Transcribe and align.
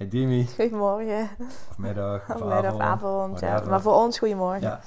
Hey 0.00 0.08
Dimi. 0.08 0.48
Goedemorgen. 0.56 1.28
Of 1.70 1.78
middag. 1.78 2.20
Of, 2.28 2.44
middag, 2.44 2.74
of 2.74 2.80
avond. 2.80 3.40
ja. 3.40 3.62
Maar 3.68 3.80
voor 3.80 3.94
ons 3.94 4.18
goedemorgen. 4.18 4.60
Ja. 4.60 4.80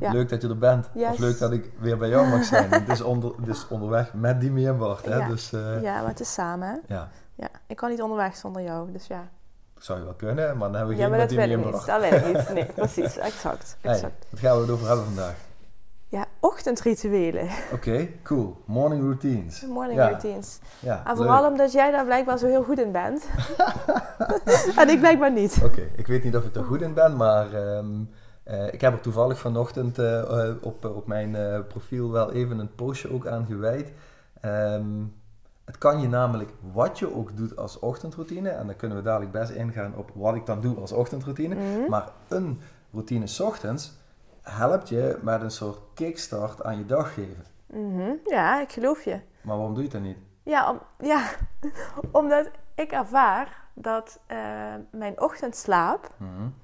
Ja. 0.00 0.12
Leuk 0.12 0.28
dat 0.28 0.42
je 0.42 0.48
er 0.48 0.58
bent. 0.58 0.88
Of 0.94 1.18
leuk 1.18 1.38
dat 1.38 1.52
ik 1.52 1.70
weer 1.78 1.98
bij 1.98 2.08
jou 2.08 2.28
mag 2.28 2.44
zijn. 2.44 2.70
het, 2.72 2.88
is 2.88 3.00
onder, 3.00 3.32
het 3.36 3.48
is 3.48 3.68
onderweg 3.68 4.14
met 4.14 4.40
Dimi 4.40 4.66
en 4.66 4.78
Bart. 4.78 5.04
Hè? 5.04 5.16
Ja. 5.16 5.28
Dus, 5.28 5.52
uh... 5.52 5.82
ja, 5.82 6.00
maar 6.00 6.08
het 6.08 6.20
is 6.20 6.32
samen. 6.32 6.68
Hè? 6.68 6.94
Ja. 6.94 7.08
ja. 7.34 7.48
Ik 7.66 7.76
kan 7.76 7.90
niet 7.90 8.02
onderweg 8.02 8.36
zonder 8.36 8.62
jou, 8.62 8.92
dus 8.92 9.06
ja. 9.06 9.28
Dat 9.74 9.84
zou 9.84 9.98
je 9.98 10.04
wel 10.04 10.14
kunnen, 10.14 10.56
maar 10.56 10.68
dan 10.68 10.76
hebben 10.76 10.96
we 10.96 11.02
geen 11.02 11.10
ja, 11.10 11.16
met 11.16 11.28
Dimi 11.28 11.52
en 11.52 11.62
Bart. 11.62 11.86
Dat 11.86 12.00
wil 12.00 12.12
ik 12.12 12.26
niet. 12.26 12.52
Nee, 12.54 12.64
precies. 12.64 13.18
Exact. 13.18 13.76
exact. 13.80 14.02
Hey, 14.02 14.28
wat 14.30 14.40
gaan 14.40 14.54
we 14.54 14.60
het 14.60 14.70
over 14.70 14.86
hebben 14.86 15.04
vandaag? 15.04 15.34
Ja, 16.10 16.26
ochtendrituelen. 16.40 17.48
Oké, 17.72 18.08
cool. 18.22 18.56
Morning 18.64 19.02
routines. 19.02 19.66
Morning 19.78 19.98
routines. 19.98 20.58
Ja, 20.78 21.06
en 21.06 21.16
vooral 21.16 21.46
omdat 21.46 21.72
jij 21.72 21.90
daar 21.90 22.04
blijkbaar 22.04 22.38
zo 22.38 22.46
heel 22.46 22.62
goed 22.62 22.78
in 22.78 22.92
bent. 22.92 23.28
en 24.80 24.88
ik 24.88 24.98
blijkbaar 24.98 25.32
niet. 25.32 25.60
Oké, 25.64 25.88
ik 25.96 26.06
weet 26.06 26.24
niet 26.24 26.36
of 26.36 26.44
ik 26.44 26.54
er 26.54 26.64
goed 26.64 26.80
in 26.80 26.94
ben, 26.94 27.16
maar 27.16 27.54
um, 27.54 28.10
uh, 28.44 28.72
ik 28.72 28.80
heb 28.80 28.92
er 28.92 29.00
toevallig 29.00 29.38
vanochtend 29.38 29.98
uh, 29.98 30.50
op, 30.60 30.84
op 30.84 31.06
mijn 31.06 31.34
uh, 31.34 31.58
profiel 31.68 32.10
wel 32.10 32.32
even 32.32 32.58
een 32.58 32.74
postje 32.74 33.12
ook 33.12 33.26
aan 33.26 33.46
gewijd. 33.46 33.92
Um, 34.44 35.14
het 35.64 35.78
kan 35.78 36.00
je 36.00 36.08
namelijk 36.08 36.50
wat 36.72 36.98
je 36.98 37.14
ook 37.14 37.36
doet 37.36 37.56
als 37.56 37.78
ochtendroutine, 37.78 38.48
en 38.48 38.66
dan 38.66 38.76
kunnen 38.76 38.96
we 38.96 39.02
dadelijk 39.02 39.32
best 39.32 39.50
ingaan 39.50 39.96
op 39.96 40.10
wat 40.14 40.34
ik 40.34 40.46
dan 40.46 40.60
doe 40.60 40.76
als 40.76 40.92
ochtendroutine, 40.92 41.54
mm 41.54 41.60
-hmm. 41.60 41.88
maar 41.88 42.08
een 42.28 42.60
routine 42.92 43.26
s 43.26 43.40
ochtends 43.40 43.98
helpt 44.50 44.88
je 44.88 45.18
met 45.22 45.40
een 45.42 45.50
soort 45.50 45.78
kickstart 45.94 46.62
aan 46.62 46.78
je 46.78 46.86
dag 46.86 47.14
geven. 47.14 47.44
Mm 47.66 47.98
-hmm. 47.98 48.20
Ja, 48.24 48.60
ik 48.60 48.72
geloof 48.72 49.04
je. 49.04 49.20
Maar 49.40 49.56
waarom 49.56 49.74
doe 49.74 49.82
je 49.82 49.88
dat 49.88 50.00
niet? 50.00 50.18
Ja, 50.42 50.70
om, 50.70 50.80
ja 50.98 51.30
omdat 52.20 52.50
ik 52.74 52.92
ervaar 52.92 53.68
dat 53.74 54.20
uh, 54.28 54.38
mijn 54.90 55.20
ochtendslaap, 55.20 56.14
mm 56.16 56.28
-hmm. 56.36 56.54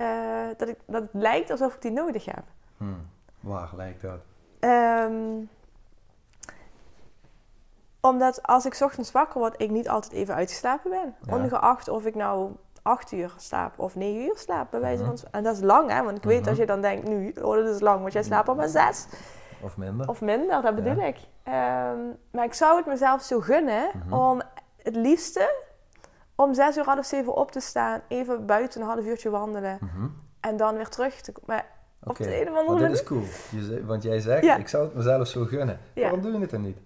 uh, 0.00 0.48
dat, 0.56 0.68
ik, 0.68 0.78
dat 0.86 1.02
het 1.02 1.10
lijkt 1.12 1.50
alsof 1.50 1.74
ik 1.74 1.82
die 1.82 1.90
nodig 1.90 2.24
heb. 2.24 2.44
Hmm. 2.76 3.08
Waar 3.40 3.70
lijkt 3.76 4.02
dat? 4.02 4.20
Um, 4.60 5.48
omdat 8.00 8.42
als 8.42 8.66
ik 8.66 8.80
ochtends 8.80 9.12
wakker 9.12 9.40
word, 9.40 9.60
ik 9.60 9.70
niet 9.70 9.88
altijd 9.88 10.12
even 10.12 10.34
uitgeslapen 10.34 10.90
ben. 10.90 11.14
Ja. 11.22 11.36
Ongeacht 11.36 11.88
of 11.88 12.06
ik 12.06 12.14
nou 12.14 12.52
acht 12.86 13.12
uur 13.12 13.34
slaap 13.36 13.78
of 13.78 13.94
negen 13.94 14.22
uur 14.22 14.36
slaap, 14.38 14.70
bij 14.70 14.80
wijze 14.80 15.04
van 15.04 15.12
uh 15.12 15.20
-huh. 15.20 15.28
En 15.30 15.42
dat 15.42 15.56
is 15.56 15.62
lang, 15.62 15.90
hè? 15.90 16.02
Want 16.02 16.16
ik 16.16 16.22
weet 16.22 16.40
-huh. 16.40 16.48
als 16.48 16.58
je 16.58 16.66
dan 16.66 16.80
denkt, 16.80 17.08
nu, 17.08 17.32
oh, 17.42 17.54
dat 17.54 17.74
is 17.74 17.80
lang, 17.80 18.00
want 18.00 18.12
jij 18.12 18.22
slaapt 18.22 18.48
al 18.48 18.54
maar 18.54 18.68
zes. 18.68 19.06
Of 19.60 19.76
minder. 19.76 20.08
Of 20.08 20.20
minder, 20.20 20.62
dat 20.62 20.74
bedoel 20.74 20.96
ja. 20.96 21.04
ik. 21.04 21.16
Um, 21.16 22.16
maar 22.30 22.44
ik 22.44 22.54
zou 22.54 22.76
het 22.76 22.86
mezelf 22.86 23.22
zo 23.22 23.40
gunnen 23.40 23.90
-huh. 24.08 24.20
om 24.30 24.42
het 24.82 24.96
liefste 24.96 25.54
om 26.34 26.54
zes 26.54 26.76
uur, 26.76 26.84
half 26.84 27.06
zeven 27.06 27.34
op 27.34 27.50
te 27.50 27.60
staan, 27.60 28.00
even 28.08 28.46
buiten 28.46 28.80
een 28.80 28.86
half 28.86 29.04
uurtje 29.04 29.30
wandelen 29.30 29.78
en 30.40 30.56
dan 30.56 30.76
weer 30.76 30.88
terug 30.88 31.20
te 31.20 31.32
komen. 31.32 31.64
Oké, 32.02 32.22
okay. 32.22 32.78
dit 32.78 32.90
is 32.90 33.02
cool. 33.02 33.22
Je, 33.50 33.84
want 33.86 34.02
jij 34.02 34.20
zegt, 34.20 34.44
ja. 34.44 34.56
ik 34.56 34.68
zou 34.68 34.84
het 34.84 34.94
mezelf 34.94 35.26
zo 35.26 35.44
gunnen. 35.44 35.78
Ja. 35.92 36.02
Waarom 36.02 36.20
doe 36.20 36.32
je 36.32 36.38
het 36.38 36.50
dan 36.50 36.62
niet? 36.62 36.78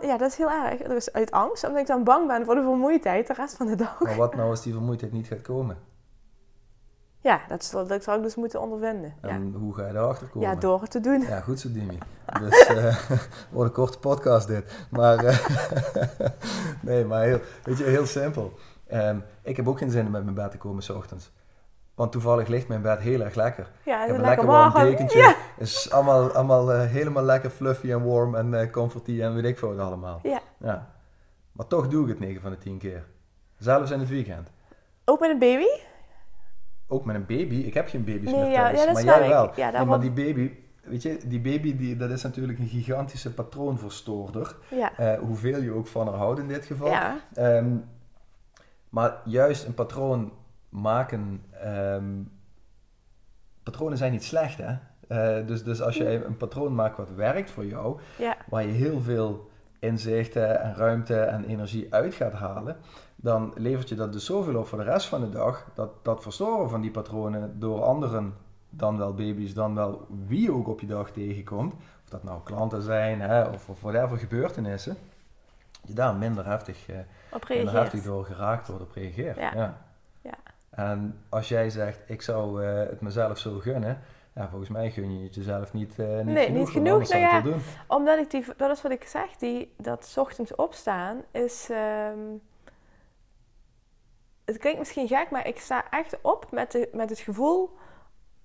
Ja, 0.00 0.16
dat 0.16 0.30
is 0.30 0.36
heel 0.36 0.50
erg. 0.50 0.82
Dus 0.82 1.12
uit 1.12 1.30
angst, 1.30 1.64
omdat 1.64 1.80
ik 1.80 1.86
dan 1.86 2.04
bang 2.04 2.26
ben 2.26 2.44
voor 2.44 2.54
de 2.54 2.62
vermoeidheid 2.62 3.26
de 3.26 3.32
rest 3.32 3.56
van 3.56 3.66
de 3.66 3.76
dag. 3.76 4.00
Maar 4.00 4.16
wat 4.16 4.34
nou 4.34 4.50
als 4.50 4.62
die 4.62 4.72
vermoeidheid 4.72 5.12
niet 5.12 5.26
gaat 5.26 5.42
komen? 5.42 5.76
Ja, 7.22 7.40
dat, 7.48 7.64
zal, 7.64 7.86
dat 7.86 8.02
zou 8.02 8.16
ik 8.16 8.22
dus 8.22 8.34
moeten 8.34 8.60
ondervinden. 8.60 9.14
En 9.20 9.52
hoe 9.52 9.74
ga 9.74 9.86
je 9.86 9.92
erachter 9.92 10.28
komen? 10.28 10.48
Ja, 10.48 10.54
door 10.54 10.80
het 10.80 10.90
te 10.90 11.00
doen. 11.00 11.20
Ja, 11.20 11.40
goed 11.40 11.60
zo, 11.60 11.72
Dimi. 11.72 11.98
Dus 12.40 12.68
uh, 12.70 13.00
wordt 13.50 13.68
een 13.68 13.76
korte 13.76 13.98
podcast 13.98 14.46
dit. 14.46 14.86
Maar, 14.90 15.24
uh, 15.24 15.46
nee, 16.82 17.04
maar 17.04 17.22
heel, 17.22 17.40
weet 17.64 17.78
je, 17.78 17.84
heel 17.84 18.06
simpel. 18.06 18.52
Um, 18.92 19.24
ik 19.42 19.56
heb 19.56 19.68
ook 19.68 19.78
geen 19.78 19.90
zin 19.90 20.06
om 20.06 20.12
met 20.12 20.24
mijn 20.24 20.34
bed 20.34 20.50
te 20.50 20.58
komen 20.58 20.82
s 20.82 20.90
ochtends. 20.90 21.32
Want 22.00 22.12
toevallig 22.12 22.48
ligt 22.48 22.68
mijn 22.68 22.82
bed 22.82 22.98
heel 22.98 23.20
erg 23.20 23.34
lekker. 23.34 23.70
Ja, 23.82 24.02
ik 24.02 24.06
heb 24.06 24.16
een 24.16 24.22
lekker 24.22 24.46
warm 24.46 24.72
dekentje. 24.72 25.18
Ja. 25.18 25.34
Het 25.58 25.68
is 25.68 25.90
allemaal, 25.90 26.32
allemaal 26.32 26.74
uh, 26.74 26.84
helemaal 26.84 27.22
lekker 27.22 27.50
fluffy 27.50 27.90
en 27.92 28.04
warm 28.04 28.34
en 28.34 28.52
uh, 28.52 28.70
comforty 28.70 29.20
en 29.22 29.34
weet 29.34 29.44
ik 29.44 29.58
veel 29.58 29.80
allemaal. 29.80 30.20
Ja. 30.22 30.40
ja. 30.58 30.90
Maar 31.52 31.66
toch 31.66 31.88
doe 31.88 32.02
ik 32.02 32.08
het 32.08 32.18
9 32.20 32.40
van 32.40 32.50
de 32.50 32.58
10 32.58 32.78
keer. 32.78 33.04
Zelfs 33.58 33.90
in 33.90 33.98
het 33.98 34.08
weekend. 34.08 34.48
Ook 35.04 35.20
met 35.20 35.30
een 35.30 35.38
baby? 35.38 35.66
Ook 36.88 37.04
met 37.04 37.14
een 37.14 37.26
baby? 37.26 37.56
Ik 37.56 37.74
heb 37.74 37.88
geen 37.88 38.04
baby's 38.04 38.30
nee, 38.30 38.40
meer 38.40 38.50
ja, 38.50 38.62
thuis. 38.62 38.84
ja, 38.84 38.92
maar 38.92 39.04
jij 39.04 39.28
wel. 39.28 39.52
Ja, 39.56 39.70
nee, 39.70 39.84
maar 39.84 40.00
die 40.00 40.12
baby... 40.12 40.52
Weet 40.82 41.02
je, 41.02 41.18
die 41.26 41.40
baby 41.40 41.76
die, 41.76 41.96
dat 41.96 42.10
is 42.10 42.22
natuurlijk 42.22 42.58
een 42.58 42.68
gigantische 42.68 43.34
patroonverstoorder. 43.34 44.56
Ja. 44.68 44.92
Uh, 45.00 45.18
hoeveel 45.18 45.62
je 45.62 45.72
ook 45.72 45.86
van 45.86 46.08
haar 46.08 46.16
houdt 46.16 46.40
in 46.40 46.48
dit 46.48 46.64
geval. 46.64 46.88
Ja. 46.88 47.20
Um, 47.38 47.84
maar 48.88 49.20
juist 49.24 49.66
een 49.66 49.74
patroon 49.74 50.32
maken. 50.70 51.44
Um, 51.64 52.32
patronen 53.62 53.98
zijn 53.98 54.12
niet 54.12 54.24
slecht, 54.24 54.58
hè? 54.58 54.76
Uh, 55.08 55.46
dus, 55.46 55.64
dus 55.64 55.82
als 55.82 55.96
je 55.96 56.24
een 56.24 56.36
patroon 56.36 56.74
maakt 56.74 56.96
wat 56.96 57.10
werkt 57.10 57.50
voor 57.50 57.66
jou, 57.66 58.00
ja. 58.18 58.36
waar 58.48 58.66
je 58.66 58.72
heel 58.72 59.00
veel 59.00 59.50
inzichten 59.78 60.60
en 60.60 60.74
ruimte 60.74 61.20
en 61.20 61.44
energie 61.44 61.94
uit 61.94 62.14
gaat 62.14 62.32
halen, 62.32 62.76
dan 63.16 63.52
levert 63.54 63.88
je 63.88 63.94
dat 63.94 64.12
dus 64.12 64.24
zoveel 64.24 64.58
op 64.58 64.66
voor 64.66 64.78
de 64.78 64.84
rest 64.84 65.06
van 65.06 65.20
de 65.20 65.28
dag, 65.28 65.70
dat 65.74 66.04
dat 66.04 66.22
verstoren 66.22 66.70
van 66.70 66.80
die 66.80 66.90
patronen 66.90 67.60
door 67.60 67.82
anderen, 67.82 68.34
dan 68.68 68.98
wel 68.98 69.14
baby's, 69.14 69.54
dan 69.54 69.74
wel 69.74 70.06
wie 70.26 70.52
ook 70.52 70.68
op 70.68 70.80
je 70.80 70.86
dag 70.86 71.10
tegenkomt, 71.10 71.74
of 71.74 72.08
dat 72.08 72.22
nou 72.22 72.40
klanten 72.44 72.82
zijn 72.82 73.20
hè, 73.20 73.44
of, 73.44 73.68
of 73.68 73.80
whatever 73.80 74.18
gebeurtenissen, 74.18 74.96
je 75.84 75.94
daar 75.94 76.14
minder 76.14 76.46
heftig, 76.46 76.88
uh, 76.88 76.96
minder 77.48 77.74
heftig 77.74 78.02
door 78.02 78.24
geraakt 78.24 78.68
wordt 78.68 78.82
op 78.82 78.92
reageert. 78.92 79.36
Ja. 79.36 79.54
ja. 79.54 79.76
ja. 80.20 80.34
En 80.70 81.24
als 81.28 81.48
jij 81.48 81.70
zegt, 81.70 82.00
ik 82.06 82.22
zou 82.22 82.64
uh, 82.64 82.78
het 82.78 83.00
mezelf 83.00 83.38
zo 83.38 83.58
gunnen, 83.58 84.00
ja, 84.34 84.48
volgens 84.48 84.70
mij 84.70 84.90
gun 84.90 85.18
je 85.18 85.24
het 85.24 85.34
jezelf 85.34 85.72
niet, 85.72 85.98
uh, 85.98 86.16
niet 86.16 86.24
nee, 86.24 86.46
genoeg. 86.46 86.58
niet 86.58 86.68
genoeg. 86.68 87.08
Nou 87.08 87.20
ja, 87.20 87.40
doen. 87.40 87.60
omdat 87.86 88.18
ik 88.18 88.30
die, 88.30 88.44
dat 88.56 88.70
is 88.70 88.82
wat 88.82 88.92
ik 88.92 89.04
zeg, 89.04 89.36
die, 89.36 89.74
dat 89.76 90.04
's 90.04 90.16
ochtends 90.16 90.54
opstaan 90.54 91.22
is. 91.30 91.68
Um, 91.70 92.40
het 94.44 94.58
klinkt 94.58 94.78
misschien 94.78 95.08
gek, 95.08 95.30
maar 95.30 95.46
ik 95.46 95.60
sta 95.60 95.90
echt 95.90 96.18
op 96.22 96.46
met, 96.50 96.72
de, 96.72 96.88
met 96.92 97.10
het 97.10 97.18
gevoel: 97.18 97.62
oké, 97.62 97.72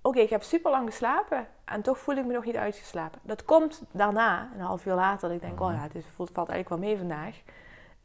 okay, 0.02 0.22
ik 0.22 0.30
heb 0.30 0.42
super 0.42 0.70
lang 0.70 0.88
geslapen 0.88 1.46
en 1.64 1.82
toch 1.82 1.98
voel 1.98 2.16
ik 2.16 2.26
me 2.26 2.32
nog 2.32 2.44
niet 2.44 2.56
uitgeslapen. 2.56 3.20
Dat 3.22 3.44
komt 3.44 3.82
daarna, 3.90 4.50
een 4.54 4.60
half 4.60 4.86
uur 4.86 4.94
later, 4.94 5.28
dat 5.28 5.36
ik 5.36 5.40
denk: 5.40 5.52
mm 5.52 5.58
-hmm. 5.58 5.68
oh 5.68 5.74
ja, 5.74 5.82
het 5.82 5.94
is, 5.94 6.04
voelt, 6.14 6.30
valt 6.32 6.48
eigenlijk 6.48 6.80
wel 6.80 6.90
mee 6.90 6.98
vandaag. 6.98 7.42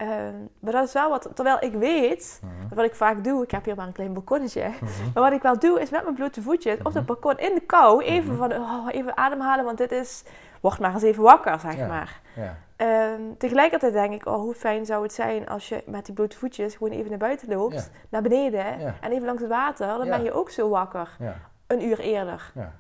Ehm, 0.02 0.34
maar 0.60 0.72
dat 0.72 0.88
is 0.88 0.94
wel 0.94 1.10
wat, 1.10 1.30
terwijl 1.34 1.58
ik 1.60 1.74
weet, 1.74 2.42
Mhm. 2.44 2.76
wat 2.76 2.86
ik 2.86 2.96
vaak 2.96 3.24
doe, 3.24 3.44
ik 3.44 3.52
heb 3.52 3.66
hier 3.66 3.76
maar 3.76 3.88
een 3.88 3.94
klein 3.94 4.14
balkonnetje, 4.14 4.62
Mhm. 4.68 4.86
maar 5.14 5.24
wat 5.24 5.32
ik 5.32 5.42
wel 5.42 5.60
doe 5.60 5.82
is 5.82 5.90
met 5.90 6.04
mijn 6.04 6.16
blote 6.16 6.42
voetjes 6.42 6.78
op 6.78 6.84
Mhm. 6.84 6.94
dat 6.94 7.06
balkon 7.06 7.38
in 7.38 7.54
de 7.56 7.60
kou 7.62 8.04
even 8.04 8.38
van, 8.38 8.54
oh, 8.54 8.88
even 8.92 9.18
ademhalen, 9.18 9.66
want 9.66 9.78
dit 9.78 9.92
is, 9.92 10.24
word 10.62 10.80
maar 10.80 10.94
eens 10.94 11.04
even 11.04 11.24
wakker, 11.24 11.60
zeg 11.60 11.76
Ja. 11.76 11.88
maar. 11.88 12.22
Ja. 12.36 12.58
Ehm, 12.76 13.22
tegelijkertijd 13.38 13.94
denk 13.94 14.14
ik, 14.14 14.26
oh, 14.26 14.36
hoe 14.36 14.54
fijn 14.56 14.86
zou 14.86 15.04
het 15.04 15.14
zijn 15.14 15.48
als 15.50 15.70
je 15.70 15.84
met 15.86 16.06
die 16.06 16.14
blote 16.16 16.38
voetjes 16.38 16.76
gewoon 16.76 16.94
even 16.94 17.10
naar 17.10 17.18
buiten 17.20 17.48
loopt, 17.50 17.74
Ja. 17.74 17.84
naar 18.10 18.22
beneden 18.22 18.66
en 19.02 19.12
even 19.12 19.26
langs 19.26 19.42
het 19.42 19.50
water, 19.52 19.88
dan 19.88 20.08
ben 20.08 20.24
je 20.24 20.32
ook 20.34 20.50
zo 20.50 20.70
wakker, 20.70 21.16
Ja. 21.20 21.36
een 21.68 21.84
uur 21.84 22.00
eerder. 22.00 22.52
Ja. 22.56 22.72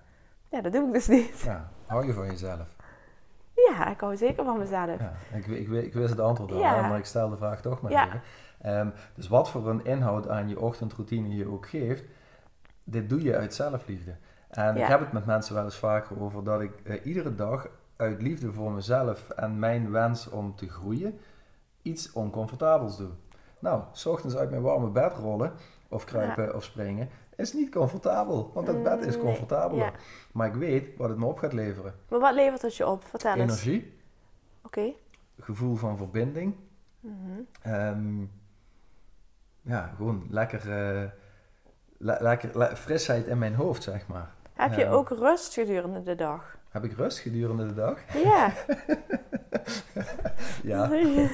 Ja, 0.49 0.61
dat 0.61 0.71
doe 0.73 0.87
ik 0.87 0.93
dus 0.93 1.07
niet. 1.07 1.39
ja. 1.41 1.69
Hou 1.85 2.05
je 2.05 2.13
van 2.13 2.25
jezelf? 2.25 2.75
Ja, 3.77 3.87
ik 3.89 3.99
hou 3.99 4.17
zeker 4.17 4.43
van 4.45 4.57
mezelf. 4.57 4.99
Ja. 4.99 5.13
Ik, 5.33 5.47
ik, 5.47 5.67
ik 5.69 5.93
wist 5.93 6.09
het 6.09 6.19
antwoord 6.19 6.51
al, 6.51 6.59
Ja. 6.59 6.87
maar 6.87 6.97
ik 6.97 7.05
stel 7.05 7.29
de 7.29 7.37
vraag 7.37 7.61
toch 7.61 7.81
maar 7.81 7.91
Ja. 7.91 8.05
even. 8.07 8.21
Ehm, 8.61 8.89
dus 9.15 9.27
wat 9.27 9.49
voor 9.49 9.69
een 9.69 9.85
inhoud 9.85 10.27
aan 10.29 10.49
je 10.49 10.59
ochtendroutine 10.59 11.35
je 11.35 11.47
ook 11.47 11.67
geeft, 11.67 12.03
dit 12.83 13.09
doe 13.09 13.21
je 13.23 13.35
uit 13.37 13.53
zelfliefde. 13.53 14.15
En 14.49 14.77
ik 14.77 14.85
heb 14.85 14.99
het 14.99 15.11
met 15.11 15.25
mensen 15.25 15.55
wel 15.55 15.63
eens 15.63 15.77
vaker 15.77 16.21
over 16.21 16.43
dat 16.43 16.61
ik 16.61 16.71
eh, 16.83 17.05
iedere 17.05 17.35
dag 17.35 17.67
uit 17.95 18.21
liefde 18.21 18.53
voor 18.53 18.71
mezelf 18.71 19.29
en 19.29 19.59
mijn 19.59 19.91
wens 19.91 20.29
om 20.29 20.55
te 20.55 20.69
groeien 20.69 21.19
iets 21.81 22.11
oncomfortabels 22.11 22.97
doe. 22.97 23.09
Nou, 23.59 23.81
s 23.91 24.05
ochtends 24.05 24.35
uit 24.35 24.49
mijn 24.49 24.61
warme 24.61 24.89
bed 24.89 25.13
rollen 25.13 25.51
of 25.89 26.03
kruipen 26.03 26.55
of 26.55 26.63
springen 26.63 27.09
is 27.41 27.53
niet 27.53 27.71
comfortabel, 27.71 28.51
want 28.53 28.67
het 28.67 28.83
bed 28.83 29.05
is 29.05 29.15
Mm, 29.15 29.21
comfortabeler. 29.21 29.85
Ja. 29.85 29.91
Maar 30.31 30.47
ik 30.47 30.53
weet 30.53 30.97
wat 30.97 31.09
het 31.09 31.17
me 31.17 31.25
op 31.25 31.37
gaat 31.37 31.53
leveren. 31.53 31.93
Maar 32.09 32.19
wat 32.19 32.33
levert 32.33 32.61
het 32.61 32.75
je 32.75 32.87
op? 32.87 33.03
Vertel 33.05 33.33
eens. 33.35 33.41
Energie, 33.65 33.97
Oké. 34.63 34.91
gevoel 35.39 35.75
van 35.75 35.97
verbinding, 35.97 36.55
Mhm. 36.99 37.15
Ehm, 37.61 38.19
ja, 39.61 39.93
gewoon 39.95 40.25
lekker, 40.29 40.59
eh, 40.59 41.09
le- 41.97 42.17
lekker 42.19 42.57
le- 42.57 42.75
frisheid 42.75 43.27
in 43.27 43.37
mijn 43.37 43.53
hoofd, 43.55 43.83
zeg 43.83 44.07
maar. 44.07 44.29
Heb 44.53 44.73
je 44.73 44.81
Ja. 44.81 44.89
ook 44.91 45.09
rust 45.09 45.53
gedurende 45.53 46.03
de 46.03 46.15
dag? 46.15 46.57
Heb 46.69 46.83
ik 46.83 46.91
rust 46.93 47.19
gedurende 47.19 47.65
de 47.67 47.73
dag? 47.73 47.99
Ja. 48.23 48.51
Ja. 50.63 50.85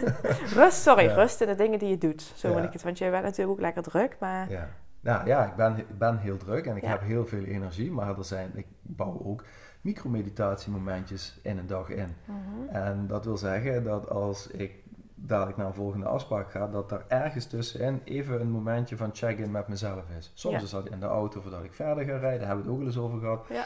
rust, 0.62 0.82
sorry, 0.82 1.04
Ja. 1.04 1.14
rust 1.14 1.42
in 1.42 1.48
de 1.48 1.56
dingen 1.56 1.80
die 1.80 1.90
je 1.90 1.98
doet. 1.98 2.22
Zo 2.36 2.50
Ja. 2.50 2.62
ik 2.64 2.74
het. 2.74 2.84
Want 2.84 2.98
jij 2.98 3.12
bent 3.12 3.24
natuurlijk 3.24 3.52
ook 3.52 3.60
lekker 3.60 3.84
druk, 3.84 4.18
maar... 4.20 4.50
Ja, 4.50 4.70
nou, 5.08 5.28
ja 5.28 5.46
ik, 5.46 5.56
ben, 5.56 5.86
ben 5.98 6.18
heel 6.18 6.38
druk 6.38 6.66
en 6.66 6.76
ik 6.76 6.84
Ja. 6.84 6.90
heb 6.90 7.02
heel 7.02 7.26
veel 7.26 7.44
energie, 7.44 7.92
maar 7.92 8.18
er 8.18 8.26
zijn, 8.26 8.52
ik 8.56 8.66
bouw 8.82 9.22
ook 9.24 9.44
micromeditatiemomentjes 9.82 11.40
in 11.42 11.58
een 11.58 11.68
dag 11.68 11.90
in. 11.90 12.16
Mhm. 12.26 12.76
En 12.76 13.08
dat 13.08 13.26
wil 13.26 13.38
zeggen 13.38 13.84
dat 13.84 14.10
als 14.10 14.48
ik 14.48 14.72
dadelijk 15.16 15.58
naar 15.58 15.68
een 15.68 15.74
volgende 15.74 16.06
afspraak 16.06 16.52
ga, 16.52 16.68
dat 16.68 16.92
er 16.92 17.06
ergens 17.08 17.46
tussenin 17.46 18.02
even 18.04 18.42
een 18.42 18.50
momentje 18.52 18.98
van 18.98 19.10
check-in 19.14 19.52
met 19.52 19.68
mezelf 19.68 20.04
is. 20.18 20.32
Soms 20.34 20.56
Ja. 20.56 20.62
is 20.62 20.70
dat 20.70 20.90
in 20.90 21.00
de 21.00 21.06
auto 21.06 21.42
voordat 21.42 21.64
ik 21.64 21.74
verder 21.74 22.06
ga 22.06 22.18
rijden, 22.18 22.40
daar 22.40 22.48
hebben 22.48 22.66
we 22.66 22.72
het 22.72 22.72
ook 22.72 22.78
wel 22.78 22.88
eens 22.88 22.98
over 22.98 23.20
gehad. 23.20 23.46
Ja. 23.50 23.66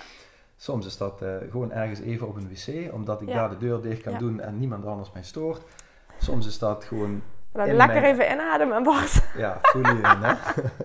Soms 0.56 0.86
is 0.86 0.98
dat 0.98 1.22
eh, 1.22 1.36
gewoon 1.50 1.72
ergens 1.72 2.00
even 2.00 2.28
op 2.28 2.36
een 2.36 2.50
wc, 2.50 2.94
omdat 2.94 3.22
ik 3.22 3.28
daar 3.28 3.50
de 3.50 3.58
deur 3.58 3.82
dicht 3.82 4.02
kan 4.02 4.18
doen 4.18 4.40
en 4.40 4.60
niemand 4.60 4.86
anders 4.86 5.12
mij 5.12 5.24
stoort. 5.24 5.64
Soms 6.20 6.48
is 6.48 6.60
dat 6.60 6.84
gewoon, 6.84 7.22
Dan 7.54 7.68
In 7.68 7.76
lekker 7.76 8.02
mijn- 8.02 8.14
even 8.14 8.32
inademen, 8.34 8.84
Bart. 8.94 9.24
ja, 9.38 9.58
voel 9.62 9.82
je 9.82 9.90
in, 9.90 10.04
hè? 10.04 10.34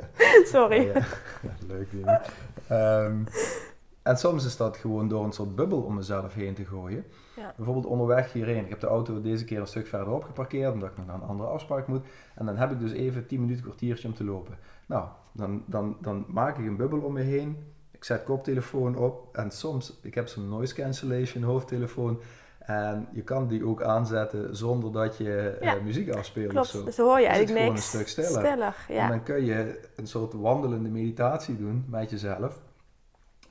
sorry. 0.54 0.86
Ja, 0.86 0.92
ja. 1.42 1.50
Leuk, 1.66 1.90
Dini. 1.90 2.18
Ehm, 2.68 3.16
en 4.02 4.16
soms 4.16 4.44
is 4.46 4.56
dat 4.56 4.76
gewoon 4.76 5.08
door 5.08 5.24
een 5.24 5.32
soort 5.32 5.54
bubbel 5.54 5.80
om 5.82 5.94
mezelf 5.94 6.34
heen 6.34 6.54
te 6.54 6.64
gooien. 6.64 7.04
Ja. 7.36 7.52
Bijvoorbeeld 7.56 7.86
onderweg 7.86 8.32
hierheen. 8.32 8.64
Ik 8.64 8.70
heb 8.70 8.80
de 8.80 8.86
auto 8.86 9.20
deze 9.20 9.44
keer 9.44 9.60
een 9.60 9.66
stuk 9.66 9.86
verderop 9.86 10.24
geparkeerd, 10.24 10.72
omdat 10.72 10.90
ik 10.90 10.96
nog 10.96 11.06
naar 11.06 11.14
een 11.14 11.28
andere 11.28 11.48
afspraak 11.48 11.86
moet. 11.86 12.06
En 12.34 12.46
dan 12.46 12.56
heb 12.56 12.70
ik 12.70 12.80
dus 12.80 12.92
even 12.92 13.26
10 13.26 13.40
minuten, 13.40 13.62
kwartiertje 13.64 14.08
om 14.08 14.14
te 14.14 14.24
lopen. 14.24 14.58
Nou, 14.86 15.08
dan, 15.32 15.62
dan, 15.66 15.96
dan 16.00 16.24
maak 16.28 16.58
ik 16.58 16.66
een 16.66 16.76
bubbel 16.76 16.98
om 17.00 17.12
me 17.12 17.20
heen. 17.22 17.72
Ik 17.90 18.04
zet 18.04 18.22
koptelefoon 18.22 18.96
op. 18.96 19.36
En 19.36 19.50
soms, 19.50 19.98
ik 20.02 20.14
heb 20.14 20.28
zo'n 20.28 20.48
noise 20.48 20.74
cancellation 20.74 21.42
hoofdtelefoon. 21.42 22.20
En 22.66 23.08
je 23.12 23.22
kan 23.22 23.48
die 23.48 23.66
ook 23.66 23.82
aanzetten 23.82 24.56
zonder 24.56 24.92
dat 24.92 25.16
je 25.16 25.58
eh, 25.60 25.82
muziek 25.82 26.14
afspeelt 26.14 26.50
Klopt, 26.50 26.66
of 26.66 26.72
zo. 26.72 26.84
dus 26.84 26.96
hoor 26.96 27.20
je 27.20 27.26
eigenlijk 27.26 27.58
gewoon 27.58 27.74
niks. 27.74 27.92
een 27.92 28.06
stuk 28.06 28.08
stiller. 28.08 28.44
En 28.44 28.72
ja. 28.88 29.08
dan 29.08 29.22
kun 29.22 29.44
je 29.44 29.88
een 29.96 30.06
soort 30.06 30.32
wandelende 30.32 30.88
meditatie 30.88 31.56
doen 31.56 31.84
met 31.88 32.10
jezelf. 32.10 32.60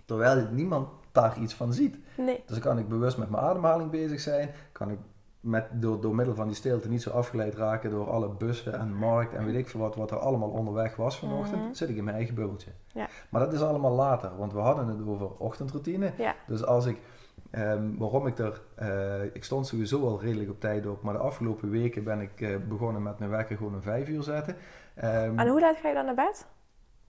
Terwijl 0.06 0.48
niemand 0.52 0.88
daar 1.12 1.40
iets 1.40 1.54
van 1.54 1.74
ziet. 1.74 1.98
Nee. 2.18 2.44
Dus 2.46 2.56
dan 2.56 2.60
kan 2.60 2.80
ik 2.80 2.88
bewust 2.88 3.18
met 3.18 3.30
mijn 3.30 3.44
ademhaling 3.44 3.90
bezig 3.90 4.20
zijn. 4.20 4.50
Kan 4.72 4.90
ik 4.90 5.00
met, 5.46 5.66
door, 5.72 6.02
door 6.02 6.16
middel 6.16 6.36
van 6.36 6.48
die 6.48 6.56
stilte 6.56 6.90
niet 6.90 7.02
zo 7.02 7.10
afgeleid 7.10 7.56
raken 7.56 7.90
door 7.90 8.10
alle 8.10 8.30
bussen 8.30 8.80
en 8.80 8.94
markt 8.94 9.34
en 9.34 9.46
weet 9.46 9.56
ik 9.56 9.68
veel 9.68 9.80
wat, 9.80 9.96
wat 9.96 10.12
er 10.12 10.18
allemaal 10.18 10.50
onderweg 10.50 10.96
was 10.96 11.18
vanochtend. 11.20 11.62
Mhm. 11.62 11.74
Zit 11.74 11.90
ik 11.90 11.96
in 11.96 12.04
mijn 12.04 12.16
eigen 12.16 12.36
bubbeltje. 12.36 12.72
Ja. 12.94 13.08
Maar 13.30 13.42
dat 13.42 13.54
is 13.54 13.62
allemaal 13.62 13.92
later, 13.92 14.38
want 14.38 14.54
we 14.54 14.60
hadden 14.60 14.88
het 14.88 15.08
over 15.08 15.30
ochtendroutine. 15.38 16.12
Ja. 16.18 16.36
Dus 16.48 16.66
als 16.66 16.86
ik, 16.86 16.98
ehm, 17.52 17.96
waarom 17.98 18.28
ik 18.28 18.38
er, 18.38 18.62
eh, 18.76 19.24
ik 19.36 19.44
stond 19.44 19.68
sowieso 19.68 20.08
al 20.08 20.22
redelijk 20.22 20.50
op 20.50 20.60
tijd 20.60 20.86
op, 20.88 21.02
maar 21.02 21.14
de 21.14 21.20
afgelopen 21.20 21.70
weken 21.70 22.04
ben 22.04 22.22
ik 22.22 22.42
eh, 22.42 22.56
begonnen 22.68 23.04
met 23.04 23.20
mijn 23.20 23.32
wekker 23.32 23.58
gewoon 23.58 23.74
een 23.74 23.82
vijf 23.82 24.08
uur 24.10 24.24
zetten. 24.24 24.56
Ehm, 24.96 25.40
En 25.40 25.48
hoe 25.48 25.60
laat 25.60 25.78
ga 25.78 25.88
je 25.88 25.94
dan 25.96 26.06
naar 26.06 26.16
bed? 26.16 26.48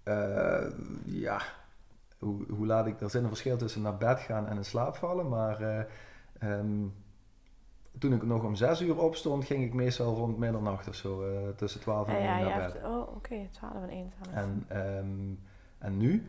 eh, 0.03 0.67
ja, 1.05 1.41
hoe, 2.19 2.45
hoe 2.53 2.67
laat 2.67 2.87
ik... 2.87 3.01
Er 3.01 3.11
zit 3.11 3.23
een 3.23 3.29
verschil 3.29 3.57
tussen 3.57 3.83
naar 3.83 3.97
bed 3.97 4.21
gaan 4.21 4.47
en 4.47 4.57
in 4.57 4.65
slaap 4.65 4.97
vallen, 4.97 5.29
maar 5.29 5.61
eh, 5.61 5.85
ehm, 6.39 6.87
toen 7.99 8.13
ik 8.13 8.23
nog 8.23 8.45
om 8.45 8.55
zes 8.55 8.81
uur 8.81 8.99
opstond, 8.99 9.45
ging 9.45 9.65
ik 9.65 9.75
meestal 9.75 10.15
rond 10.15 10.39
middernacht 10.39 10.89
of 10.89 10.95
zo, 10.95 11.25
tussen 11.57 11.81
twaalf 11.81 12.09
en 12.09 12.15
Ja, 12.15 12.19
één 12.21 12.29
ja, 12.39 12.49
naar 12.49 12.61
hebt... 12.63 12.73
bed. 12.73 12.85
Oh, 12.85 13.17
oké, 13.17 13.49
12 13.51 13.75
en 13.83 13.89
1. 13.89 14.13
En, 14.33 14.65
ehm, 14.69 15.35
en 15.79 15.97
nu 15.97 16.27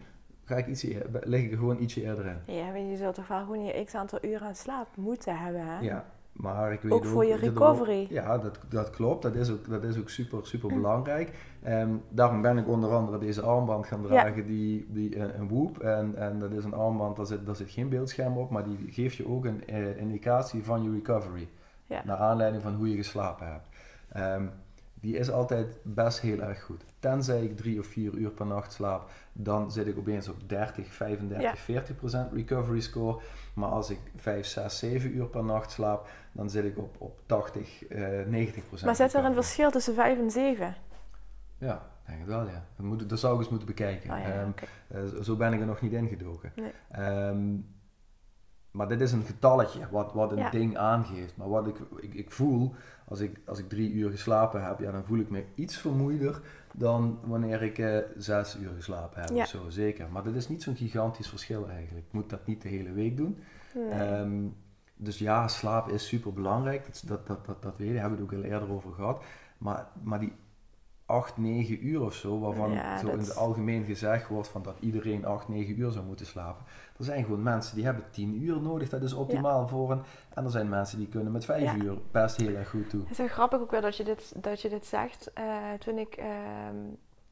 ga 0.48 0.56
ik 0.56 0.68
ietsje, 0.68 0.96
eer- 0.96 1.06
lig 1.24 1.42
ik 1.44 1.52
er 1.52 1.58
gewoon 1.58 1.80
ietsje 1.82 2.04
eerder 2.04 2.26
in. 2.26 2.56
Ja, 2.56 2.72
weet 2.72 2.90
je, 2.90 2.98
zult 2.98 3.16
toch 3.16 3.28
wel 3.28 3.40
gewoon 3.40 3.66
je 3.66 3.84
x 3.84 3.96
aantal 3.96 4.20
uren 4.22 4.48
aan 4.48 4.56
slaap 4.56 4.88
moeten 4.96 5.38
hebben, 5.38 5.62
hè? 5.66 5.80
Ja, 5.80 6.06
maar 6.32 6.74
ik 6.74 6.82
weet 6.82 6.92
Ook 6.92 7.06
voor 7.06 7.26
je 7.26 7.34
er 7.34 7.40
recovery. 7.40 8.02
ook- 8.04 8.10
ja, 8.10 8.38
dat, 8.38 8.60
dat 8.70 8.90
klopt. 8.90 9.22
Dat 9.22 9.36
is 9.36 9.52
ook, 9.52 9.70
dat 9.70 9.84
is 9.84 9.98
ook 10.00 10.10
super, 10.10 10.40
super 10.48 10.70
belangrijk. 10.74 11.32
Ehm, 11.64 11.90
daarom 12.10 12.42
ben 12.42 12.58
ik 12.58 12.68
onder 12.68 12.92
andere 12.94 13.18
deze 13.18 13.42
armband 13.42 13.86
gaan 13.88 14.02
Ja. 14.02 14.08
dragen, 14.08 14.46
die, 14.46 14.86
die, 14.90 15.16
eh, 15.16 15.40
een 15.40 15.48
Whoop. 15.48 15.80
En, 15.80 16.16
en 16.16 16.40
dat 16.40 16.52
is 16.52 16.64
een 16.64 16.74
armband, 16.74 17.16
daar 17.18 17.26
zit, 17.26 17.46
daar 17.46 17.56
zit 17.56 17.70
geen 17.70 17.90
beeldscherm 17.90 18.38
op, 18.38 18.50
maar 18.50 18.64
die 18.64 18.78
geeft 18.90 19.16
je 19.16 19.28
ook 19.28 19.46
een 19.46 19.68
eh, 19.68 19.98
indicatie 19.98 20.64
van 20.64 20.84
je 20.84 20.92
recovery. 20.92 21.48
Ja. 21.86 22.02
Naar 22.06 22.18
aanleiding 22.18 22.64
van 22.64 22.74
hoe 22.74 22.90
je 22.90 22.96
geslapen 22.96 23.48
hebt. 23.52 23.68
Ehm, 24.12 24.46
die 25.08 25.18
is 25.18 25.32
altijd 25.32 25.78
best 25.84 26.20
heel 26.20 26.40
erg 26.42 26.62
goed. 26.64 26.84
Tenzij 27.00 27.44
ik 27.44 27.58
drie 27.58 27.80
of 27.80 27.86
vier 27.86 28.14
uur 28.14 28.30
per 28.30 28.46
nacht 28.46 28.74
slaap, 28.74 29.10
dan 29.34 29.72
zit 29.72 29.88
ik 29.88 29.98
opeens 29.98 30.28
op 30.30 30.50
30, 30.50 30.94
35, 30.94 31.42
Ja. 31.42 31.56
40 31.56 31.96
procent 31.96 32.34
recovery 32.34 32.80
score. 32.80 33.22
Maar 33.56 33.70
als 33.70 33.90
ik 33.90 34.00
5, 34.16 34.46
6, 34.46 34.80
7 34.80 35.16
uur 35.16 35.26
per 35.26 35.44
nacht 35.44 35.72
slaap, 35.72 36.08
dan 36.32 36.50
zit 36.50 36.64
ik 36.66 36.78
op, 36.78 36.96
op 36.98 37.20
80, 37.26 37.86
eh 37.88 38.00
90 38.26 38.68
procent. 38.68 38.86
Maar 38.86 38.96
zit 39.10 39.14
er 39.14 39.26
een 39.26 39.34
verschil 39.34 39.72
tussen 39.72 39.94
5 39.94 40.20
en 40.20 40.32
7? 40.32 40.76
Ja, 41.58 41.82
denk 42.06 42.20
het 42.20 42.28
wel, 42.28 42.46
ja. 42.48 42.66
Dat, 42.76 42.86
moet, 42.86 43.10
dat 43.10 43.20
zou 43.20 43.34
ik 43.34 43.40
eens 43.40 43.50
moeten 43.50 43.68
bekijken. 43.68 44.12
Oh 44.12 44.20
ja, 44.20 45.22
zo- 45.22 45.36
ben 45.36 45.54
ik 45.54 45.60
er 45.60 45.66
nog 45.66 45.82
niet 45.82 45.94
ingedoken. 45.94 46.52
Nee. 46.56 46.72
Ehm, 46.92 47.46
maar 48.78 48.88
dit 48.88 49.02
is 49.02 49.12
een 49.12 49.24
getalletje 49.24 49.80
wat, 49.92 50.14
wat 50.14 50.32
een 50.32 50.38
Ja. 50.38 50.50
ding 50.50 50.78
aangeeft. 50.78 51.38
Maar 51.38 51.50
wat 51.50 51.68
ik, 51.68 51.78
ik, 52.00 52.14
ik 52.14 52.32
voel, 52.32 52.74
als 53.08 53.20
ik, 53.20 53.40
als 53.46 53.60
ik 53.60 53.70
drie 53.70 53.92
uur 53.92 54.10
geslapen 54.10 54.66
heb, 54.66 54.80
ja, 54.80 54.92
dan 54.92 55.04
voel 55.06 55.20
ik 55.20 55.30
me 55.30 55.44
iets 55.56 55.78
vermoeider 55.78 56.42
dan 56.74 57.20
wanneer 57.24 57.62
ik 57.62 57.78
eh, 57.78 57.98
zes 58.18 58.58
uur 58.58 58.72
geslapen 58.76 59.22
heb 59.22 59.30
Ja. 59.30 59.42
of 59.42 59.48
zo, 59.48 59.70
zeker. 59.70 60.08
Maar 60.12 60.24
dat 60.24 60.36
is 60.36 60.48
niet 60.50 60.64
zo'n 60.64 60.76
gigantisch 60.76 61.30
verschil 61.30 61.68
eigenlijk. 61.70 62.06
Ik 62.06 62.14
moet 62.14 62.30
dat 62.30 62.46
niet 62.48 62.62
de 62.62 62.70
hele 62.70 62.92
week 62.92 63.18
doen. 63.18 63.38
Nee. 63.76 63.90
Ehm, 63.90 64.42
dus 64.96 65.18
ja, 65.20 65.48
slaap 65.48 65.90
is 65.90 66.08
super 66.08 66.34
belangrijk. 66.34 66.86
Dat, 66.86 67.04
dat, 67.08 67.28
dat, 67.28 67.46
dat, 67.46 67.62
dat 67.64 67.78
weet 67.78 67.88
je, 67.88 67.94
daar 67.94 68.02
hebben 68.02 68.20
we 68.20 68.26
het 68.26 68.36
ook 68.36 68.44
al 68.46 68.52
eerder 68.52 68.72
over 68.72 68.94
gehad. 68.94 69.24
Maar, 69.58 69.88
maar 70.04 70.20
die 70.20 70.34
8, 71.08 71.38
9 71.38 71.88
uur 71.88 72.02
of 72.02 72.14
zo, 72.14 72.40
waarvan 72.40 72.72
Ja, 72.72 72.98
zo 72.98 73.08
in 73.08 73.18
het 73.20 73.36
algemeen 73.36 73.84
gezegd 73.84 74.28
wordt 74.28 74.48
van 74.48 74.62
dat 74.64 74.76
iedereen 74.80 75.26
8, 75.26 75.48
9 75.48 75.80
uur 75.80 75.92
zou 75.92 76.06
moeten 76.06 76.26
slapen. 76.26 76.66
Er 76.98 77.04
zijn 77.04 77.24
gewoon 77.24 77.44
mensen 77.44 77.76
die 77.76 77.86
hebben 77.86 78.04
10 78.12 78.42
uur 78.44 78.62
nodig, 78.62 78.90
dat 78.90 79.02
is 79.02 79.14
optimaal 79.14 79.68
voor 79.68 79.90
hen. 79.90 80.04
En 80.34 80.44
er 80.44 80.52
zijn 80.52 80.70
mensen 80.70 80.98
die 80.98 81.08
kunnen 81.08 81.32
met 81.32 81.46
5 81.46 81.62
Ja. 81.62 81.76
uur 81.76 81.98
best 82.12 82.38
heel 82.38 82.56
erg 82.56 82.70
goed 82.70 82.90
toe. 82.90 83.02
Het 83.02 83.12
is 83.12 83.18
wel 83.18 83.28
grappig 83.28 83.60
ook 83.60 83.72
wel 83.72 83.82
dat 83.82 83.98
je 83.98 84.04
dit, 84.04 84.34
dat 84.44 84.62
je 84.62 84.70
dit 84.70 84.86
zegt. 84.86 85.34
Eh, 85.34 85.44
toen 85.80 85.98
ik 85.98 86.14
ehm, 86.16 86.76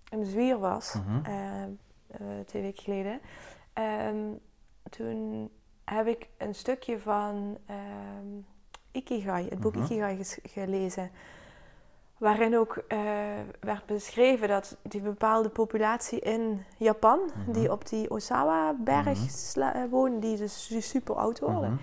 in 0.09 0.19
de 0.19 0.25
zwier 0.25 0.57
was, 0.59 0.93
Mhm. 0.93 1.25
eh, 1.25 1.63
eh, 1.63 1.69
twee 2.45 2.61
weken 2.61 2.83
geleden, 2.83 3.19
ehm, 3.73 4.17
toen 4.89 5.49
heb 5.85 6.07
ik 6.07 6.29
een 6.37 6.55
stukje 6.55 6.99
van 6.99 7.57
ehm, 7.65 8.27
Ikigai, 8.91 9.47
het 9.49 9.59
boek 9.59 9.73
Mhm. 9.75 9.83
Ikigai 9.83 10.17
ges- 10.17 10.39
gelezen. 10.43 11.09
Waarin 12.25 12.57
ook 12.57 12.77
eh, 12.87 12.97
werd 13.59 13.85
beschreven 13.85 14.47
dat 14.47 14.77
die 14.81 15.01
bepaalde 15.01 15.49
populatie 15.49 16.19
in 16.19 16.63
Japan, 16.77 17.19
Mhm. 17.35 17.51
die 17.51 17.71
op 17.71 17.87
die 17.89 18.09
Osawa-berg 18.11 19.05
Mhm. 19.55 19.61
eh, 19.61 19.83
wonen, 19.89 20.19
die 20.19 20.37
dus 20.37 20.65
su- 20.65 20.81
super 20.81 21.15
oud 21.15 21.39
worden, 21.39 21.71
Mhm. 21.71 21.81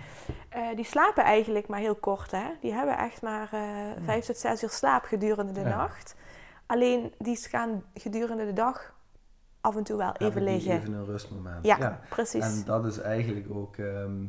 eh, 0.49 0.75
die 0.75 0.85
slapen 0.85 1.23
eigenlijk 1.23 1.67
maar 1.67 1.79
heel 1.79 1.95
kort. 1.95 2.31
Hè? 2.31 2.43
Die 2.61 2.73
hebben 2.73 2.97
echt 2.97 3.21
maar 3.21 3.49
eh 3.51 3.61
vijf 4.05 4.25
tot 4.25 4.37
zes 4.37 4.63
uur 4.63 4.69
slaap 4.69 5.03
gedurende 5.03 5.51
de 5.53 5.59
Ja. 5.59 5.67
nacht. 5.77 6.15
Alleen 6.65 7.13
die 7.17 7.35
gaan 7.37 7.83
gedurende 7.93 8.45
de 8.45 8.53
dag 8.53 8.93
af 9.61 9.75
en 9.75 9.83
toe 9.83 9.97
wel 9.97 10.13
even 10.17 10.43
liggen. 10.43 10.71
Even 10.71 10.93
een 10.93 11.05
rustmoment. 11.05 11.65
Ja, 11.65 11.99
precies. 12.09 12.43
En 12.57 12.63
dat 12.65 12.85
is 12.85 12.97
eigenlijk 12.99 13.47
ook. 13.55 13.77
ehm, 13.77 14.25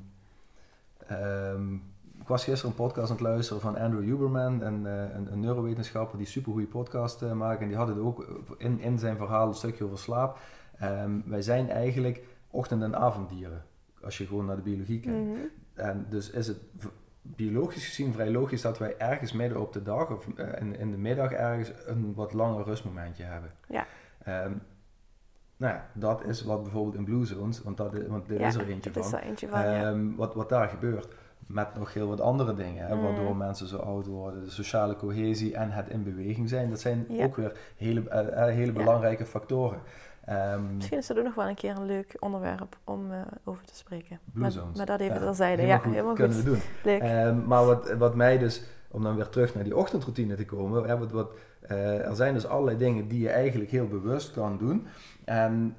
ehm, 1.07 1.77
ik 2.25 2.31
was 2.31 2.45
gisteren 2.45 2.71
een 2.71 2.77
podcast 2.77 3.11
aan 3.11 3.17
het 3.17 3.25
luisteren 3.25 3.63
van 3.63 3.77
Andrew 3.79 4.03
Huberman, 4.03 4.61
een, 4.61 4.87
eh, 4.87 5.15
een, 5.15 5.33
een 5.33 5.41
neurowetenschapper 5.41 6.19
die 6.19 6.27
super 6.27 6.53
goede 6.53 6.67
podcast 6.67 7.23
eh, 7.23 7.33
maakt. 7.33 7.61
En 7.61 7.69
die 7.69 7.77
had 7.77 7.89
het 7.89 7.99
ook 7.99 8.45
in, 8.59 8.81
in 8.81 8.99
zijn 8.99 9.17
verhaal 9.17 9.49
een 9.49 9.55
stukje 9.55 9.85
over 9.85 9.99
slaap. 9.99 10.39
Ehm, 10.79 11.11
wij 11.25 11.43
zijn 11.43 11.71
eigenlijk 11.71 12.23
ochtend- 12.51 12.83
en 12.83 12.97
avonddieren, 12.97 13.65
als 14.03 14.19
je 14.19 14.27
gewoon 14.27 14.47
naar 14.47 14.57
de 14.57 14.63
biologie 14.63 15.01
kijkt. 15.01 15.19
Mhm. 15.19 15.39
En 15.75 16.07
dus 16.09 16.31
is 16.31 16.47
het 16.47 16.59
biologisch 17.23 17.87
gezien 17.87 18.13
vrij 18.13 18.31
logisch 18.31 18.63
dat 18.63 18.79
wij 18.79 18.97
ergens 18.99 19.33
midden 19.33 19.61
op 19.61 19.73
de 19.73 19.83
dag 19.83 20.11
of 20.11 20.27
eh, 20.37 20.61
in, 20.61 20.79
in 20.79 20.91
de 20.91 20.99
middag 20.99 21.33
ergens 21.33 21.73
een 21.87 22.15
wat 22.15 22.33
langer 22.33 22.65
rustmomentje 22.65 23.25
hebben. 23.25 23.51
Ja. 23.69 23.87
Ehm, 24.25 24.53
nou 25.57 25.75
ja, 25.75 25.87
dat 25.93 26.25
is 26.25 26.43
wat 26.43 26.63
bijvoorbeeld 26.63 26.95
in 26.97 27.05
Blue 27.05 27.25
Zones, 27.25 27.63
want, 27.63 27.77
dat 27.77 28.07
want 28.07 28.29
Ja, 28.29 28.47
is 28.47 28.55
er 28.55 28.69
eentje 28.69 28.93
van, 28.93 29.15
er 29.15 29.23
eentje 29.23 29.49
van, 29.49 29.61
ja. 29.61 29.91
Ehm, 29.91 30.15
wat, 30.15 30.35
wat 30.35 30.49
daar 30.49 30.69
gebeurt. 30.69 31.09
Met 31.47 31.75
nog 31.79 31.93
heel 31.95 32.09
wat 32.09 32.21
andere 32.21 32.55
dingen, 32.55 32.87
hè, 32.87 32.95
Mm. 32.95 33.03
waardoor 33.03 33.37
mensen 33.37 33.67
zo 33.67 33.77
oud 33.77 34.07
worden. 34.07 34.45
De 34.45 34.51
sociale 34.51 34.97
cohesie 34.97 35.55
en 35.57 35.71
het 35.71 35.89
in 35.89 36.03
beweging 36.03 36.49
zijn, 36.49 36.71
dat 36.71 36.81
zijn 36.81 37.05
Ja. 37.09 37.25
ook 37.25 37.37
weer 37.37 37.53
hele, 37.77 38.09
eh, 38.09 38.49
eh, 38.49 38.55
hele 38.55 38.73
Ja. 38.73 38.79
belangrijke 38.79 39.25
factoren. 39.25 39.79
Ehm, 40.25 40.75
Misschien 40.75 40.99
is 40.99 41.07
dat 41.07 41.19
ook 41.19 41.25
nog 41.25 41.35
wel 41.35 41.49
een 41.49 41.55
keer 41.55 41.77
een 41.77 41.87
leuk 41.87 42.17
onderwerp 42.19 42.77
om 42.85 43.11
eh, 43.13 43.21
over 43.45 43.65
te 43.65 43.75
spreken. 43.77 44.19
Blue 44.33 44.51
maar, 44.77 44.87
dat 44.87 45.01
even 45.01 45.15
Ja, 45.15 45.21
terzijde. 45.21 45.63
helemaal 45.63 45.77
Ja, 45.77 45.83
goed, 45.83 45.93
helemaal 45.93 46.15
kunnen 46.15 46.35
goed. 46.37 46.45
we 46.45 46.51
doen. 46.51 46.61
Leuk. 46.85 47.01
Ehm, 47.01 47.47
maar 47.47 47.65
wat, 47.67 47.93
wat 47.93 48.15
mij 48.15 48.39
dus, 48.39 48.63
om 48.91 49.03
dan 49.03 49.17
weer 49.17 49.29
terug 49.29 49.55
naar 49.55 49.65
die 49.65 49.77
ochtendroutine 49.77 50.35
te 50.35 50.45
komen, 50.45 50.85
hè, 50.89 50.99
wat, 50.99 51.11
wat, 51.13 51.31
er 51.69 52.15
zijn 52.17 52.35
dus 52.35 52.47
allerlei 52.47 52.77
dingen 52.79 53.09
die 53.09 53.21
je 53.21 53.31
eigenlijk 53.31 53.71
heel 53.71 53.89
bewust 53.89 54.33
kan 54.33 54.59
doen. 54.59 54.87
En 55.25 55.77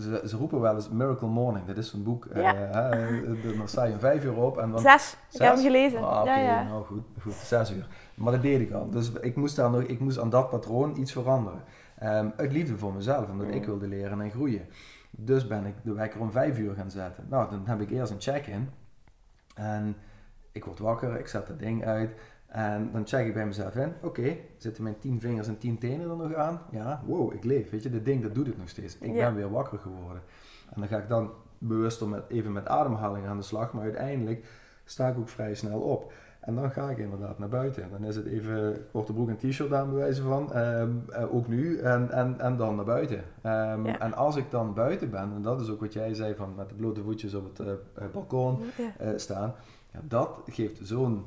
ze, 0.00 0.22
ze 0.26 0.36
roepen 0.36 0.60
wel 0.60 0.74
eens 0.74 0.88
Miracle 0.88 1.28
Morning, 1.28 1.66
dat 1.66 1.76
is 1.76 1.90
zo'n 1.90 2.02
boek. 2.02 2.26
Ja. 2.34 2.54
eh, 2.90 3.56
dan 3.58 3.68
sta 3.68 3.84
je 3.84 3.92
om 3.92 3.98
vijf 3.98 4.24
uur 4.24 4.36
op 4.36 4.58
en 4.58 4.70
dan... 4.70 4.80
Zes. 4.80 5.16
Ik 5.32 5.40
heb 5.40 5.54
hem 5.54 5.62
gelezen. 5.62 6.02
Ah, 6.08 6.24
ja, 6.26 6.38
ja. 6.38 6.62
nou 6.62 6.84
goed, 6.84 7.02
goed, 7.20 7.32
zes 7.32 7.72
uur. 7.72 7.86
Maar 8.14 8.32
dat 8.32 8.42
deed 8.42 8.60
ik 8.60 8.72
al. 8.72 8.90
Dus 8.90 9.12
ik 9.12 9.36
moest, 9.36 9.56
daar 9.56 9.70
nog, 9.70 9.82
ik 9.82 10.00
moest 10.00 10.18
aan 10.18 10.30
dat 10.30 10.50
patroon 10.50 10.96
iets 10.98 11.12
veranderen. 11.12 11.62
Ehm, 11.98 12.28
uit 12.36 12.52
liefde 12.52 12.76
voor 12.78 12.92
mezelf, 12.94 13.30
omdat 13.30 13.46
Mm. 13.46 13.52
ik 13.52 13.64
wilde 13.64 13.88
leren 13.88 14.20
en 14.20 14.30
groeien. 14.30 14.66
Dus 15.10 15.46
ben 15.46 15.66
ik 15.66 15.74
de 15.82 15.92
wekker 15.92 16.20
om 16.20 16.30
vijf 16.30 16.58
uur 16.58 16.74
gaan 16.74 16.90
zetten. 16.90 17.26
Nou, 17.28 17.50
dan 17.50 17.62
heb 17.64 17.80
ik 17.80 17.90
eerst 17.90 18.12
een 18.12 18.20
check-in. 18.20 18.68
En 19.54 19.96
ik 20.52 20.64
word 20.64 20.78
wakker, 20.78 21.18
ik 21.18 21.28
zet 21.28 21.46
dat 21.46 21.58
ding 21.58 21.84
uit. 21.86 22.10
En 22.50 22.88
dan 22.92 23.06
check 23.06 23.26
ik 23.26 23.34
bij 23.34 23.46
mezelf 23.46 23.74
in. 23.76 23.92
Oké, 24.02 24.36
zitten 24.56 24.82
mijn 24.82 24.98
tien 24.98 25.20
vingers 25.20 25.48
en 25.48 25.58
tien 25.58 25.78
tenen 25.78 26.10
er 26.10 26.16
nog 26.16 26.34
aan? 26.34 26.60
Ja, 26.70 27.02
wow, 27.06 27.32
ik 27.34 27.44
leef. 27.44 27.70
Weet 27.70 27.82
je, 27.82 27.90
dit 27.90 28.04
ding 28.04 28.22
dat 28.22 28.34
doet 28.34 28.46
het 28.46 28.58
nog 28.58 28.68
steeds. 28.68 28.98
Ik 28.98 29.14
Ja. 29.14 29.24
ben 29.26 29.34
weer 29.34 29.50
wakker 29.50 29.78
geworden. 29.78 30.22
En 30.74 30.80
dan 30.80 30.88
ga 30.88 30.98
ik 30.98 31.08
dan 31.08 31.30
bewust 31.58 32.04
met, 32.06 32.22
even 32.28 32.52
met 32.52 32.66
ademhaling 32.68 33.26
aan 33.26 33.36
de 33.36 33.42
slag. 33.42 33.72
Maar 33.72 33.82
uiteindelijk 33.82 34.44
sta 34.84 35.08
ik 35.08 35.18
ook 35.18 35.28
vrij 35.28 35.54
snel 35.54 35.80
op. 35.80 36.12
En 36.40 36.54
dan 36.54 36.70
ga 36.70 36.90
ik 36.90 36.98
inderdaad 36.98 37.38
naar 37.38 37.48
buiten. 37.48 37.90
Dan 37.90 38.04
is 38.04 38.16
het 38.16 38.26
even 38.26 38.86
korte 38.92 39.12
broek 39.12 39.28
en 39.28 39.36
t-shirt 39.36 39.72
aan, 39.72 39.88
bij 39.90 39.98
wijze 39.98 40.22
van. 40.22 40.52
Ehm, 40.52 40.90
eh, 41.12 41.34
ook 41.34 41.48
nu. 41.48 41.78
En, 41.78 42.10
en, 42.10 42.40
en 42.40 42.56
dan 42.56 42.76
naar 42.76 42.84
buiten. 42.84 43.22
Ehm, 43.42 43.86
Ja. 43.86 43.98
En 43.98 44.14
als 44.14 44.36
ik 44.36 44.50
dan 44.50 44.74
buiten 44.74 45.10
ben, 45.10 45.32
en 45.34 45.42
dat 45.42 45.60
is 45.60 45.70
ook 45.70 45.80
wat 45.80 45.92
jij 45.92 46.14
zei 46.14 46.34
van 46.34 46.54
met 46.56 46.68
de 46.68 46.74
blote 46.74 47.02
voetjes 47.02 47.34
op 47.34 47.44
het 47.56 47.66
eh, 47.94 48.04
balkon 48.12 48.58
Ja. 48.78 48.92
eh, 48.98 49.08
staan. 49.16 49.54
Ja, 49.92 50.00
dat 50.02 50.40
geeft 50.46 50.78
zo'n 50.82 51.24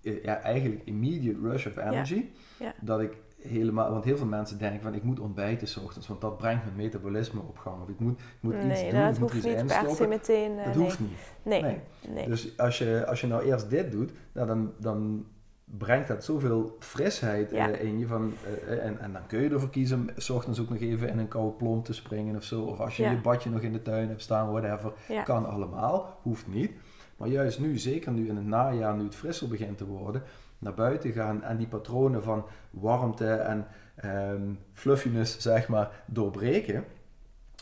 ja, 0.00 0.40
eigenlijk 0.40 0.82
immediate 0.84 1.38
rush 1.42 1.66
of 1.66 1.76
energy. 1.76 2.24
Ja. 2.58 2.74
Dat 2.80 3.00
ik 3.00 3.16
helemaal, 3.42 3.90
want 3.90 4.04
heel 4.04 4.16
veel 4.16 4.26
mensen 4.26 4.58
denken 4.58 4.80
van 4.80 4.94
ik 4.94 5.02
moet 5.02 5.20
ontbijten 5.20 5.68
s 5.68 5.76
ochtends, 5.76 6.08
want 6.08 6.20
dat 6.20 6.36
brengt 6.38 6.64
mijn 6.64 6.76
metabolisme 6.76 7.40
op 7.40 7.58
gang. 7.58 7.82
Of 7.82 7.88
ik 7.88 7.98
moet, 7.98 8.20
ik 8.20 8.26
moet 8.40 8.54
iets 8.54 8.80
doen, 8.82 9.00
dat 9.00 9.14
ik 9.14 9.18
moet 9.20 9.34
iets 9.34 9.46
niet 9.46 9.56
instoppen. 9.56 10.08
meteen. 10.08 10.58
eh, 10.58 10.64
Dat 10.64 10.74
nee. 10.74 10.84
hoeft 10.84 11.00
niet. 11.00 11.32
Nee. 11.42 11.62
Nee. 11.62 11.78
nee. 12.08 12.26
Dus 12.26 12.58
als 12.58 12.78
je, 12.78 13.04
als 13.06 13.20
je 13.20 13.26
nou 13.26 13.42
eerst 13.44 13.70
dit 13.70 13.92
doet, 13.92 14.12
nou 14.32 14.46
dan, 14.46 14.72
dan 14.78 15.26
brengt 15.64 16.08
dat 16.08 16.24
zoveel 16.24 16.76
frisheid 16.78 17.50
Ja. 17.50 17.70
eh, 17.70 17.84
in 17.84 17.98
je. 17.98 18.06
Van, 18.06 18.32
eh, 18.66 18.84
en, 18.84 19.00
en 19.00 19.12
dan 19.12 19.26
kun 19.26 19.40
je 19.42 19.48
ervoor 19.50 19.70
kiezen 19.70 19.98
om 19.98 20.10
s 20.16 20.30
ochtends 20.30 20.60
ook 20.60 20.68
nog 20.68 20.78
even 20.80 21.08
in 21.08 21.18
een 21.18 21.28
koude 21.28 21.56
plomp 21.56 21.84
te 21.84 21.92
springen 21.92 22.36
of 22.36 22.44
zo. 22.44 22.62
Of 22.62 22.80
als 22.80 22.96
je 22.96 23.02
Ja. 23.02 23.10
je 23.10 23.20
badje 23.20 23.50
nog 23.50 23.60
in 23.60 23.72
de 23.72 23.82
tuin 23.82 24.08
hebt 24.08 24.22
staan, 24.22 24.50
whatever. 24.50 24.92
Ja. 25.08 25.22
Kan 25.22 25.46
allemaal, 25.46 26.18
hoeft 26.22 26.46
niet. 26.46 26.72
Maar 27.20 27.28
juist 27.28 27.60
nu, 27.60 27.78
zeker 27.78 28.12
nu 28.12 28.28
in 28.28 28.36
het 28.36 28.46
najaar, 28.46 28.96
nu 28.96 29.04
het 29.04 29.14
frisser 29.14 29.48
begint 29.48 29.78
te 29.78 29.86
worden, 29.86 30.22
naar 30.58 30.74
buiten 30.74 31.12
gaan 31.12 31.42
en 31.42 31.56
die 31.56 31.66
patronen 31.66 32.22
van 32.22 32.44
warmte 32.70 33.26
en 33.32 33.66
ehm, 33.94 34.42
fluffiness, 34.72 35.38
zeg 35.50 35.68
maar, 35.68 36.02
doorbreken. 36.06 36.84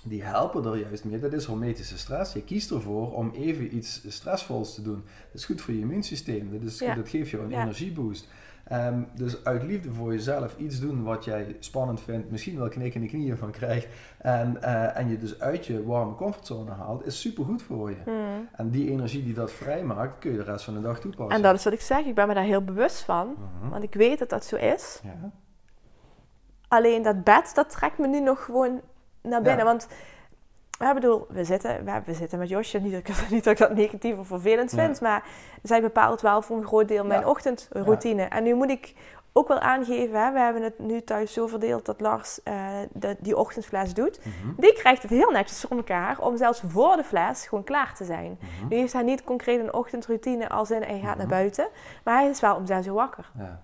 Die 0.05 0.23
helpen 0.23 0.65
er 0.65 0.77
juist 0.79 1.05
mee. 1.05 1.19
Dat 1.19 1.33
is 1.33 1.45
hormetische 1.45 1.99
stress. 1.99 2.33
Je 2.33 2.43
kiest 2.45 2.71
ervoor 2.71 3.15
om 3.15 3.31
even 3.35 3.77
iets 3.77 4.03
stressvols 4.09 4.75
te 4.75 4.83
doen. 4.83 5.03
Dat 5.05 5.35
is 5.41 5.45
goed 5.45 5.61
voor 5.61 5.75
je 5.75 5.81
immuunsysteem. 5.81 6.51
Dat, 6.53 6.63
is, 6.63 6.79
Ja. 6.79 6.95
dat 6.95 7.09
geeft 7.09 7.31
je 7.31 7.39
een 7.39 7.51
Ja. 7.51 7.63
energieboost. 7.63 8.29
Ehm, 8.69 9.03
dus 9.15 9.45
uit 9.45 9.63
liefde 9.63 9.93
voor 9.93 10.13
jezelf 10.13 10.57
iets 10.59 10.81
doen 10.81 11.03
wat 11.03 11.25
jij 11.25 11.57
spannend 11.59 12.01
vindt, 12.01 12.31
misschien 12.31 12.59
wel 12.59 12.69
knik 12.69 12.95
in 12.95 13.01
de 13.01 13.07
knieën 13.07 13.37
van 13.37 13.51
krijgt, 13.51 13.89
en, 14.19 14.63
eh, 14.63 14.97
en 14.97 15.09
je 15.09 15.19
dus 15.19 15.41
uit 15.41 15.67
je 15.67 15.85
warme 15.85 16.15
comfortzone 16.15 16.71
haalt, 16.71 17.07
is 17.07 17.21
supergoed 17.21 17.63
voor 17.63 17.91
je. 17.91 17.97
Hmm. 18.05 18.49
En 18.53 18.71
die 18.71 18.91
energie 18.91 19.25
die 19.25 19.35
dat 19.35 19.53
vrijmaakt, 19.53 20.19
kun 20.19 20.31
je 20.31 20.37
de 20.37 20.43
rest 20.43 20.65
van 20.65 20.75
de 20.75 20.81
dag 20.81 21.01
toepassen. 21.01 21.37
En 21.37 21.43
dat 21.43 21.55
is 21.55 21.65
wat 21.65 21.73
ik 21.73 21.81
zeg. 21.81 22.05
Ik 22.05 22.15
ben 22.15 22.29
me 22.29 22.35
daar 22.35 22.45
heel 22.45 22.65
bewust 22.65 23.01
van. 23.01 23.27
Mhm. 23.27 23.71
Want 23.71 23.83
ik 23.83 23.95
weet 23.95 24.19
dat 24.19 24.31
dat 24.31 24.45
zo 24.45 24.57
is. 24.57 25.01
Ja. 25.03 25.31
Alleen 26.69 27.03
dat 27.03 27.25
bed, 27.25 27.51
dat 27.55 27.71
trekt 27.71 27.99
me 27.99 28.07
nu 28.07 28.21
nog 28.21 28.45
gewoon 28.45 28.81
naar 29.23 29.43
binnen. 29.43 29.65
Ja. 29.65 29.71
Want, 29.71 29.89
ja, 30.79 30.95
bedoel, 30.95 31.27
we 31.29 31.45
zitten, 31.45 31.85
we, 31.85 32.01
we 32.05 32.15
zitten 32.15 32.39
met 32.39 32.49
Josje. 32.49 32.79
Niet 32.79 32.93
dat, 32.93 33.01
ik, 33.09 33.31
niet 33.31 33.45
dat 33.45 33.53
ik 33.53 33.59
dat 33.59 33.75
negatief 33.75 34.19
of 34.19 34.27
vervelend 34.27 34.71
Ja. 34.71 34.85
vind. 34.85 35.01
Maar 35.01 35.25
zij 35.63 35.81
bepaalt 35.81 36.21
wel 36.21 36.43
voor 36.43 36.57
een 36.57 36.67
groot 36.67 36.89
deel 36.89 37.05
mijn 37.05 37.21
Ja. 37.21 37.29
ochtendroutine. 37.29 38.23
En 38.23 38.43
nu 38.43 38.55
moet 38.55 38.71
ik 38.71 38.95
ook 39.33 39.49
wel 39.49 39.59
aangeven. 39.59 40.21
Hè, 40.25 40.33
we 40.33 40.39
hebben 40.39 40.63
het 40.63 40.79
nu 40.79 41.03
thuis 41.03 41.33
zo 41.33 41.47
verdeeld 41.47 41.87
dat 41.87 42.01
Lars 42.01 42.43
eh, 42.43 42.55
de, 42.93 43.17
die 43.19 43.37
ochtendfles 43.37 43.95
doet. 43.95 44.19
Mhm. 44.25 44.53
Die 44.57 44.73
krijgt 44.73 45.03
het 45.03 45.11
heel 45.11 45.31
netjes 45.31 45.61
voor 45.61 45.77
elkaar 45.77 46.19
om 46.21 46.37
zelfs 46.37 46.63
voor 46.67 46.97
de 46.97 47.05
fles 47.05 47.47
gewoon 47.47 47.65
klaar 47.65 47.95
te 47.95 48.05
zijn. 48.05 48.39
Mhm. 48.41 48.69
Nu 48.69 48.77
heeft 48.77 48.93
hij 48.93 49.03
niet 49.03 49.25
concreet 49.25 49.61
een 49.61 49.73
ochtendroutine 49.75 50.49
als 50.49 50.71
in 50.71 50.83
hij 50.83 50.99
gaat 51.05 51.17
naar 51.17 51.27
Mhm. 51.27 51.29
buiten. 51.35 51.69
Maar 52.05 52.15
hij 52.21 52.29
is 52.29 52.41
wel 52.41 52.57
om 52.57 52.67
zes 52.67 52.87
uur 52.87 52.93
wakker. 52.93 53.31
Ja. 53.39 53.61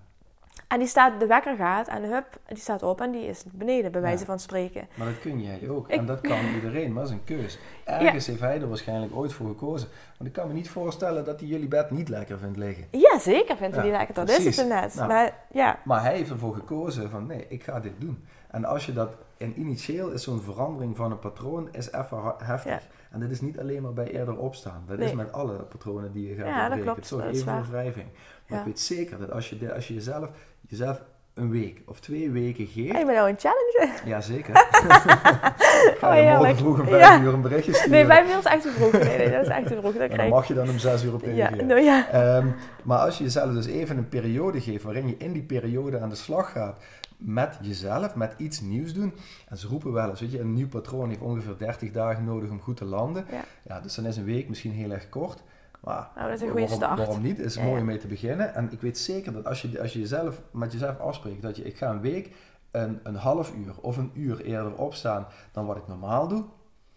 En 0.74 0.80
die 0.80 0.88
staat, 0.88 1.20
de 1.20 1.26
wekker 1.26 1.56
gaat 1.56 1.88
en 1.88 2.02
hup, 2.02 2.26
die 2.46 2.56
staat 2.58 2.82
op 2.82 3.00
en 3.00 3.10
die 3.10 3.26
is 3.26 3.44
beneden, 3.52 3.92
bij 3.92 4.00
wijze 4.00 4.18
Ja. 4.18 4.24
van 4.24 4.38
spreken. 4.38 4.86
Maar 4.94 5.06
dat 5.06 5.20
kun 5.20 5.42
jij 5.42 5.68
ook. 5.68 5.88
Ik- 5.90 5.98
En 5.98 6.06
dat 6.06 6.20
kan 6.20 6.38
iedereen, 6.54 6.92
maar 6.92 7.02
dat 7.02 7.12
is 7.12 7.18
een 7.18 7.24
keus. 7.24 7.58
Ergens 7.84 8.26
heeft 8.26 8.40
hij 8.40 8.60
er 8.60 8.68
waarschijnlijk 8.68 9.16
ooit 9.16 9.32
voor 9.32 9.46
gekozen. 9.48 9.88
Want 10.16 10.28
ik 10.30 10.32
kan 10.32 10.46
me 10.48 10.52
niet 10.54 10.70
voorstellen 10.70 11.24
dat 11.24 11.40
hij 11.40 11.48
jullie 11.48 11.68
bed 11.68 11.90
niet 11.90 12.08
lekker 12.08 12.38
vindt 12.38 12.56
liggen. 12.58 12.84
Ja, 12.90 13.18
zeker 13.18 13.56
vindt 13.56 13.74
hij 13.76 13.84
Ja, 13.84 13.90
die 13.90 13.98
lekker. 13.98 14.14
Dat 14.14 14.28
is 14.38 14.56
het 14.56 14.68
net. 14.68 14.94
Nou. 14.94 15.08
Maar 15.08 15.32
ja, 15.52 15.78
Maar 15.84 16.02
hij 16.02 16.14
heeft 16.16 16.30
ervoor 16.30 16.54
gekozen 16.54 17.10
van 17.10 17.26
nee, 17.26 17.46
ik 17.48 17.62
ga 17.64 17.80
dit 17.80 17.92
doen. 17.98 18.24
En 18.54 18.64
als 18.64 18.86
je 18.86 18.92
dat, 18.92 19.10
en 19.38 19.60
initieel 19.60 20.10
is 20.10 20.22
zo'n 20.22 20.40
verandering 20.42 20.96
van 20.96 21.10
een 21.10 21.18
patroon 21.18 21.68
is 21.72 21.92
even 21.92 22.34
heftig. 22.38 22.70
Ja. 22.72 22.80
En 23.10 23.20
dit 23.20 23.30
is 23.30 23.40
niet 23.40 23.58
alleen 23.60 23.82
maar 23.82 23.92
bij 23.92 24.10
eerder 24.10 24.36
opstaan. 24.38 24.84
Dat 24.86 24.98
is 24.98 25.12
met 25.12 25.32
alle 25.32 25.52
patronen 25.54 26.12
die 26.12 26.28
je 26.28 26.34
gaat 26.34 26.46
Ja, 26.46 26.60
dat 26.60 26.68
doorbreken. 26.68 26.94
Het 26.94 27.06
zorgt 27.06 27.24
Dat 27.26 27.34
is 27.34 27.40
even 27.40 27.52
voor 27.52 27.62
waar. 27.62 27.70
wrijving. 27.70 28.06
Maar 28.12 28.58
Ja. 28.58 28.58
ik 28.58 28.64
weet 28.64 28.80
zeker 28.80 29.18
dat 29.18 29.30
als 29.32 29.50
je, 29.50 29.74
als 29.74 29.88
je 29.88 29.94
jezelf, 29.94 30.28
jezelf 30.68 31.02
een 31.34 31.50
week 31.50 31.82
of 31.86 32.00
twee 32.00 32.30
weken 32.30 32.66
geeft. 32.66 32.94
ik 32.98 33.06
ben 33.06 33.14
nou 33.14 33.28
een 33.28 33.38
challenge. 33.38 33.88
Ja, 34.04 34.20
zeker. 34.20 34.54
ik 34.54 35.96
ga 35.98 36.08
Oh, 36.10 36.16
je 36.22 36.34
morgen 36.36 36.56
vroeg 36.56 36.80
om 36.80 36.86
vijf 36.86 37.00
Ja. 37.02 37.20
uur 37.20 37.34
een 37.34 37.40
berichtje 37.40 37.72
sturen. 37.74 37.90
Nee, 37.90 38.04
vijf 38.06 38.30
uur 38.32 38.38
is 38.38 38.44
echt 38.44 38.62
te 38.62 38.70
vroeg. 38.70 38.92
Nee, 38.92 39.18
nee, 39.18 39.30
dat 39.30 39.42
is 39.42 39.48
echt 39.48 39.66
te 39.66 39.76
vroeg. 39.80 39.92
Dat 39.92 40.00
en 40.02 40.08
dan 40.08 40.16
krijg 40.16 40.30
mag 40.30 40.46
je 40.46 40.54
dan 40.54 40.68
om 40.68 40.78
zes 40.78 41.04
uur 41.04 41.14
op. 41.14 41.22
Ja, 41.24 41.28
reageren. 41.32 41.66
nou 41.66 41.80
ja. 41.80 42.08
Ehm, 42.10 42.46
maar 42.82 42.98
als 42.98 43.18
je 43.18 43.24
jezelf 43.24 43.52
dus 43.52 43.66
even 43.66 43.96
een 43.96 44.08
periode 44.08 44.60
geeft 44.60 44.84
waarin 44.84 45.06
je 45.08 45.14
in 45.18 45.32
die 45.32 45.42
periode 45.42 46.00
aan 46.00 46.08
de 46.08 46.14
slag 46.14 46.52
gaat 46.52 46.82
met 47.24 47.58
jezelf, 47.62 48.14
met 48.14 48.34
iets 48.36 48.60
nieuws 48.60 48.94
doen. 48.94 49.14
En 49.48 49.56
ze 49.56 49.66
roepen 49.66 49.92
wel 49.92 50.10
eens, 50.10 50.20
weet 50.20 50.32
je, 50.32 50.40
een 50.40 50.52
nieuw 50.52 50.68
patroon 50.68 51.08
heeft 51.08 51.20
ongeveer 51.20 51.58
30 51.58 51.90
dagen 51.90 52.24
nodig 52.24 52.50
om 52.50 52.60
goed 52.60 52.76
te 52.76 52.84
landen. 52.84 53.24
Ja. 53.30 53.44
Ja, 53.62 53.80
dus 53.80 53.94
dan 53.94 54.06
is 54.06 54.16
een 54.16 54.24
week 54.24 54.48
misschien 54.48 54.72
heel 54.72 54.90
erg 54.90 55.08
kort. 55.08 55.42
Maar 55.80 56.10
Nou, 56.14 56.28
dat 56.28 56.36
is 56.36 56.42
een 56.42 56.50
goede 56.50 56.60
waarom, 56.66 56.82
start. 56.82 56.98
waarom 56.98 57.22
niet? 57.22 57.38
Is 57.38 57.54
Ja, 57.54 57.60
mooi 57.60 57.74
ja. 57.74 57.80
om 57.80 57.86
mee 57.86 57.98
te 57.98 58.06
beginnen. 58.06 58.54
En 58.54 58.72
ik 58.72 58.80
weet 58.80 58.98
zeker 58.98 59.32
dat 59.32 59.44
als 59.44 59.62
je, 59.62 59.80
als 59.80 59.92
je 59.92 59.98
jezelf, 59.98 60.42
met 60.52 60.72
jezelf 60.72 60.98
afspreekt 60.98 61.42
dat 61.42 61.56
je, 61.56 61.64
ik 61.64 61.76
ga 61.76 61.90
een 61.90 62.00
week 62.00 62.30
een, 62.70 63.00
een 63.02 63.14
half 63.14 63.54
uur 63.54 63.80
of 63.80 63.96
een 63.96 64.10
uur 64.14 64.40
eerder 64.40 64.74
opstaan 64.76 65.26
dan 65.52 65.66
wat 65.66 65.76
ik 65.76 65.86
normaal 65.86 66.28
doe. 66.28 66.44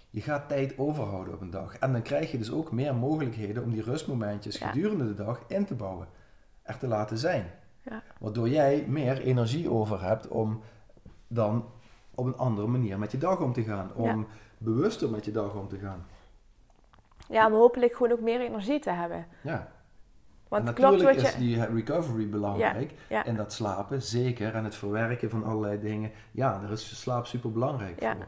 Je 0.09 0.21
gaat 0.21 0.47
tijd 0.49 0.77
overhouden 0.77 1.33
op 1.33 1.41
een 1.41 1.49
dag. 1.49 1.77
En 1.77 1.91
dan 1.91 2.01
krijg 2.01 2.31
je 2.31 2.37
dus 2.37 2.51
ook 2.51 2.71
meer 2.71 2.95
mogelijkheden 2.95 3.63
om 3.63 3.71
die 3.71 3.83
rustmomentjes 3.83 4.57
gedurende 4.57 5.07
de 5.07 5.23
dag 5.23 5.43
in 5.47 5.65
te 5.65 5.75
bouwen. 5.75 6.07
Er 6.61 6.77
te 6.77 6.87
laten 6.87 7.17
zijn. 7.17 7.45
Ja. 7.89 8.03
Waardoor 8.19 8.49
jij 8.49 8.85
meer 8.87 9.21
energie 9.21 9.69
over 9.71 10.01
hebt 10.03 10.27
om 10.27 10.61
dan 11.27 11.65
op 12.15 12.25
een 12.25 12.37
andere 12.37 12.67
manier 12.67 12.99
met 12.99 13.11
je 13.11 13.17
dag 13.17 13.39
om 13.41 13.53
te 13.53 13.63
gaan. 13.63 13.91
Om 13.95 14.19
Ja. 14.19 14.25
bewuster 14.57 15.09
met 15.09 15.25
je 15.25 15.31
dag 15.31 15.53
om 15.53 15.67
te 15.67 15.77
gaan. 15.77 16.05
Ja, 17.29 17.47
om 17.47 17.53
hopelijk 17.53 17.93
gewoon 17.95 18.11
ook 18.11 18.21
meer 18.21 18.41
energie 18.41 18.79
te 18.79 18.89
hebben. 18.91 19.25
Ja. 19.43 19.71
Want 20.47 20.67
het 20.67 20.75
klopt 20.75 20.91
natuurlijk 20.91 21.19
wat 21.19 21.27
is 21.27 21.33
je... 21.33 21.39
die 21.39 21.65
recovery 21.65 22.29
belangrijk. 22.29 22.93
ja. 23.09 23.25
En 23.25 23.35
dat 23.35 23.53
slapen, 23.53 24.01
zeker. 24.01 24.55
En 24.55 24.63
het 24.63 24.75
verwerken 24.75 25.29
van 25.29 25.43
allerlei 25.43 25.79
dingen. 25.79 26.11
Ja, 26.31 26.59
daar 26.59 26.71
is 26.71 27.01
slaap 27.01 27.25
super 27.25 27.51
belangrijk 27.51 28.01
Ja. 28.01 28.15
voor. 28.15 28.25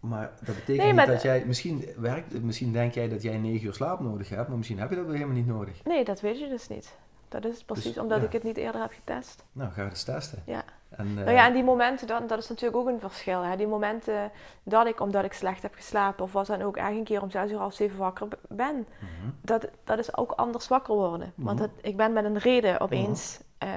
Maar 0.00 0.30
dat 0.36 0.54
betekent 0.54 0.76
Nee, 0.76 0.86
niet 0.86 0.94
maar- 0.96 1.06
dat 1.06 1.22
jij... 1.22 1.44
Misschien, 1.46 1.84
werkt, 1.96 2.42
misschien 2.42 2.72
denk 2.72 2.92
jij 2.94 3.08
dat 3.08 3.22
jij 3.22 3.38
9 3.38 3.66
uur 3.66 3.74
slaap 3.74 4.00
nodig 4.00 4.28
hebt. 4.28 4.48
Maar 4.48 4.56
misschien 4.56 4.78
heb 4.78 4.90
je 4.90 4.96
dat 4.96 5.04
wel 5.04 5.14
helemaal 5.14 5.34
niet 5.36 5.46
nodig. 5.46 5.84
Nee, 5.84 6.04
dat 6.04 6.20
weet 6.20 6.38
je 6.38 6.48
dus 6.48 6.68
niet. 6.68 6.96
Dat 7.30 7.44
is 7.44 7.64
precies 7.64 7.84
Dus, 7.92 8.02
omdat 8.02 8.18
ja. 8.20 8.24
ik 8.26 8.32
het 8.32 8.42
niet 8.42 8.56
eerder 8.56 8.80
heb 8.80 8.92
getest. 8.92 9.44
Nou, 9.52 9.70
ga 9.72 9.82
eens 9.84 10.02
testen. 10.02 10.42
Ja. 10.46 10.62
En, 10.90 11.06
eh, 11.06 11.14
Nou 11.24 11.30
ja, 11.30 11.46
en 11.46 11.52
die 11.52 11.64
momenten, 11.64 12.06
dan, 12.06 12.26
dat 12.26 12.38
is 12.38 12.48
natuurlijk 12.48 12.76
ook 12.80 12.88
een 12.88 13.00
verschil. 13.00 13.42
Hè? 13.42 13.56
Die 13.56 13.66
momenten 13.66 14.30
dat 14.62 14.86
ik, 14.86 15.00
omdat 15.00 15.24
ik 15.24 15.32
slecht 15.32 15.62
heb 15.62 15.74
geslapen, 15.74 16.24
of 16.24 16.32
wat 16.32 16.46
dan 16.46 16.62
ook, 16.62 16.76
eigenlijk 16.76 17.08
een 17.08 17.14
keer 17.16 17.24
om 17.24 17.30
zes 17.30 17.50
uur, 17.50 17.58
half 17.58 17.74
zeven 17.74 17.98
wakker 17.98 18.26
b- 18.26 18.38
ben, 18.48 18.74
mhm. 18.98 19.30
dat, 19.40 19.68
dat 19.84 19.98
is 19.98 20.16
ook 20.16 20.30
anders 20.32 20.68
wakker 20.68 20.94
worden. 20.94 21.32
Want 21.34 21.58
Mhm. 21.58 21.68
ik 21.80 21.96
ben 21.96 22.12
met 22.12 22.24
een 22.24 22.38
reden 22.38 22.80
opeens 22.80 23.40
eh, 23.58 23.68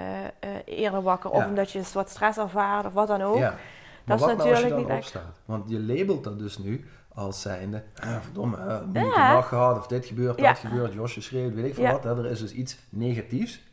eerder 0.65 1.01
wakker, 1.01 1.29
of 1.29 1.45
omdat 1.45 1.71
je 1.71 1.81
wat 1.93 2.09
stress 2.09 2.37
ervaart, 2.37 2.85
of 2.85 2.93
wat 2.93 3.07
dan 3.07 3.21
ook. 3.21 3.37
Ja. 3.37 3.55
Maar 4.03 4.15
is 4.15 4.21
nou 4.25 4.31
als 4.39 4.43
je 4.43 4.47
natuurlijk 4.53 4.69
dan 4.69 4.85
niet 4.87 4.97
opstaat? 4.97 5.39
Want 5.45 5.69
je 5.69 5.79
labelt 5.79 6.23
dat 6.23 6.39
dus 6.39 6.57
nu 6.57 6.85
als 7.15 7.41
zijnde, 7.41 7.83
ah, 8.03 8.15
verdomme, 8.21 8.57
uh, 8.57 8.81
moeilijke 8.81 9.19
Ja. 9.19 9.33
dag 9.33 9.47
gehad, 9.47 9.77
of 9.77 9.87
dit 9.87 10.05
gebeurt, 10.05 10.37
dat 10.37 10.57
gebeurt, 10.57 10.93
Josje 10.93 11.21
schreeuwt, 11.21 11.53
weet 11.53 11.65
ik 11.65 11.73
veel 11.75 11.91
wat. 11.91 12.03
Hè? 12.03 12.17
Er 12.17 12.25
is 12.31 12.39
dus 12.39 12.51
iets 12.53 12.77
negatiefs. 12.89 13.63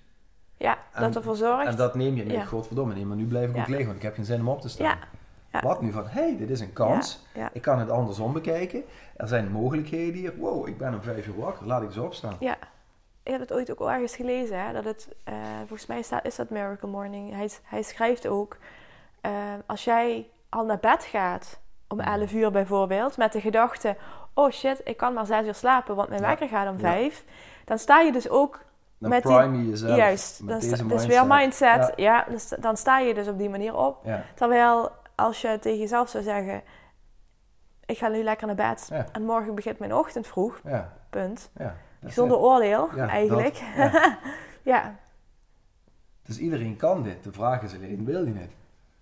Ja, 0.56 0.78
En- 0.92 1.02
dat 1.02 1.16
ervoor 1.16 1.36
zorgt. 1.36 1.66
En 1.66 1.76
dat 1.76 1.94
neem 1.94 2.16
je. 2.16 2.28
Ja. 2.30 2.44
Godverdomme, 2.44 2.94
nee, 2.94 3.06
maar 3.06 3.16
nu 3.16 3.26
blijf 3.26 3.50
ik 3.50 3.56
ook 3.56 3.66
liggen, 3.66 3.84
want 3.86 3.96
ik 3.96 4.02
heb 4.02 4.14
geen 4.14 4.24
zin 4.24 4.40
om 4.40 4.48
op 4.48 4.60
te 4.60 4.68
staan. 4.68 4.98
ja. 5.52 5.60
Wat 5.62 5.82
nu 5.82 5.92
van, 5.92 6.06
hé, 6.06 6.20
hey, 6.22 6.36
dit 6.36 6.50
is 6.50 6.60
een 6.60 6.72
kans. 6.72 7.26
Ja, 7.34 7.40
ja. 7.40 7.50
Ik 7.52 7.62
kan 7.62 7.78
het 7.78 7.90
andersom 7.90 8.32
bekijken. 8.32 8.82
Er 9.16 9.28
zijn 9.28 9.50
mogelijkheden 9.52 10.14
hier. 10.14 10.36
Wow, 10.38 10.68
ik 10.68 10.78
ben 10.78 10.94
om 10.94 11.02
vijf 11.02 11.26
uur 11.26 11.38
wakker, 11.38 11.66
laat 11.66 11.82
ik 11.82 11.88
eens 11.88 11.96
opstaan. 11.96 12.36
Ja, 12.40 12.56
ik 13.22 13.32
heb 13.32 13.40
het 13.40 13.52
ooit 13.52 13.70
ook 13.70 13.88
ergens 13.88 14.16
gelezen, 14.16 14.66
hè, 14.66 14.72
dat 14.72 14.84
het, 14.84 15.08
eh, 15.24 15.34
volgens 15.58 15.86
mij 15.86 16.02
staat, 16.02 16.24
is 16.26 16.36
dat 16.36 16.50
Miracle 16.50 16.88
Morning. 16.88 17.32
Hij, 17.34 17.50
hij 17.62 17.82
schrijft 17.82 18.26
ook, 18.26 18.56
eh, 19.20 19.32
als 19.66 19.84
jij 19.84 20.28
al 20.48 20.64
naar 20.64 20.78
bed 20.80 21.04
gaat 21.04 21.59
om 21.90 22.00
11 22.00 22.32
uur 22.32 22.50
bijvoorbeeld, 22.50 23.16
met 23.16 23.32
de 23.32 23.40
gedachte, 23.40 23.96
oh 24.34 24.50
shit, 24.50 24.80
ik 24.84 24.96
kan 24.96 25.14
maar 25.14 25.26
6 25.26 25.46
uur 25.46 25.54
slapen, 25.54 25.96
want 25.96 26.08
mijn 26.08 26.20
wekker 26.20 26.48
gaat 26.48 26.68
om 26.68 26.74
Ja. 26.74 26.80
5, 26.80 27.24
dan 27.64 27.78
sta 27.78 28.00
je 28.00 28.12
dus 28.12 28.28
ook, 28.28 28.60
Dan 28.98 29.10
Met 29.10 29.22
die- 29.22 29.34
prime 29.36 29.68
jezelf. 29.68 29.96
juist, 29.96 30.40
met 30.42 30.48
dan 30.50 30.60
sta, 30.76 30.84
dus 30.84 31.06
weer 31.06 31.26
mindset, 31.26 31.92
ja, 31.96 32.24
dus, 32.28 32.48
dan 32.48 32.76
sta 32.76 32.98
je 32.98 33.14
dus 33.14 33.28
op 33.28 33.38
die 33.38 33.48
manier 33.48 33.74
op. 33.76 34.04
Ja. 34.04 34.22
Terwijl 34.34 34.90
als 35.14 35.40
je 35.40 35.58
tegen 35.60 35.78
jezelf 35.78 36.08
zou 36.08 36.24
zeggen, 36.24 36.62
ik 37.86 37.98
ga 37.98 38.08
nu 38.08 38.22
lekker 38.22 38.46
naar 38.46 38.56
bed 38.56 38.86
Ja. 38.90 39.06
en 39.12 39.22
morgen 39.24 39.54
begint 39.54 39.78
mijn 39.78 39.94
ochtend 39.94 40.26
vroeg, 40.26 40.60
Ja, 40.64 40.92
punt. 41.10 41.50
is 42.02 42.14
Zonder 42.14 42.36
oordeel, 42.38 42.88
Ja, 42.94 43.08
eigenlijk. 43.08 43.62
dat, 43.76 43.92
ja. 44.74 44.94
Dus 46.22 46.38
iedereen 46.38 46.76
kan 46.76 47.02
dit. 47.02 47.24
De 47.24 47.32
vraag 47.32 47.62
is 47.62 47.74
alleen, 47.74 48.04
wil 48.04 48.26
je 48.26 48.34
het? 48.34 48.52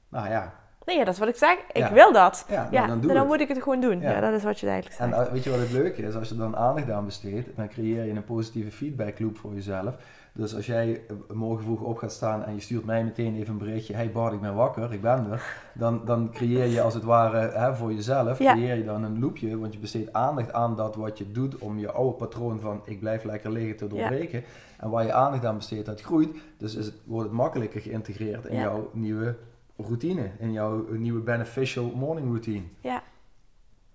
Nou 0.09 0.29
ja, 0.29 0.53
Nee, 0.89 0.97
ja, 0.99 1.05
dat 1.05 1.15
is 1.15 1.21
wat 1.21 1.29
ik 1.29 1.37
zeg. 1.37 1.57
Ik 1.73 1.77
Ja. 1.89 1.93
wil 1.93 2.13
dat. 2.13 2.45
ja, 2.49 2.55
nou, 2.63 2.73
Ja, 2.75 2.87
dan 2.87 3.01
doe 3.01 3.09
dan 3.13 3.19
het. 3.21 3.27
moet 3.29 3.41
ik 3.41 3.49
het 3.49 3.63
gewoon 3.63 3.81
doen. 3.81 4.01
Ja. 4.01 4.21
Dat 4.21 4.33
is 4.33 4.43
wat 4.45 4.61
je 4.61 4.67
eigenlijk 4.69 5.01
En 5.01 5.11
zegt. 5.11 5.27
uh, 5.27 5.33
weet 5.33 5.45
je 5.45 5.51
wat 5.51 5.59
het 5.59 5.73
leuke 5.73 6.03
is? 6.03 6.15
Als 6.15 6.29
je 6.29 6.37
dan 6.37 6.57
aandacht 6.57 6.91
aan 6.91 7.05
besteedt, 7.05 7.49
dan 7.57 7.69
creëer 7.69 8.05
je 8.05 8.11
een 8.13 8.25
positieve 8.25 8.71
feedback 8.71 9.19
loop 9.19 9.37
voor 9.39 9.55
jezelf. 9.55 9.97
Dus 10.33 10.55
als 10.57 10.67
jij 10.67 10.89
uh, 11.11 11.37
morgen 11.37 11.65
vroeg 11.65 11.81
op 11.81 11.97
gaat 11.99 12.13
staan 12.13 12.45
en 12.45 12.55
je 12.55 12.61
stuurt 12.61 12.85
mij 12.85 13.05
meteen 13.05 13.37
even 13.37 13.53
een 13.53 13.59
berichtje, 13.59 13.95
hey 13.95 14.11
Bart, 14.11 14.33
ik 14.33 14.41
ben 14.41 14.55
wakker, 14.55 14.93
ik 14.93 15.01
ben 15.01 15.27
er. 15.31 15.43
Dan, 15.75 16.01
dan 16.05 16.31
creëer 16.33 16.65
je 16.67 16.81
als 16.81 16.95
het 16.95 17.03
ware 17.03 17.39
hè, 17.59 17.75
voor 17.75 17.93
jezelf, 17.93 18.37
creëer 18.39 18.77
je 18.77 18.85
dan 18.85 19.03
een 19.05 19.21
loopje, 19.21 19.59
want 19.59 19.73
je 19.73 19.79
besteedt 19.79 20.13
aandacht 20.13 20.53
aan 20.53 20.77
dat 20.77 20.97
wat 20.97 21.19
je 21.19 21.33
doet 21.33 21.59
om 21.59 21.79
je 21.79 21.91
oude 21.93 22.17
patroon 22.17 22.61
van 22.61 22.81
ik 22.85 23.01
blijf 23.01 23.25
lekker 23.25 23.51
liggen 23.53 23.77
te 23.77 23.87
doorbreken. 23.87 24.45
En 24.79 24.91
waar 24.91 25.05
je 25.05 25.13
aandacht 25.13 25.45
aan 25.45 25.57
besteedt, 25.57 25.87
dat 25.87 26.01
groeit. 26.01 26.29
Dus 26.59 26.75
is 26.75 26.87
het, 26.87 26.95
wordt 27.05 27.29
het 27.29 27.37
makkelijker 27.37 27.81
geïntegreerd 27.81 28.45
in 28.47 28.57
jouw 28.61 28.91
nieuwe 28.93 29.37
routine, 29.79 30.31
in 30.39 30.53
jouw 30.53 30.87
nieuwe 30.91 31.21
beneficial 31.21 31.93
morning 31.95 32.27
routine. 32.27 32.65
Ja, 32.81 33.03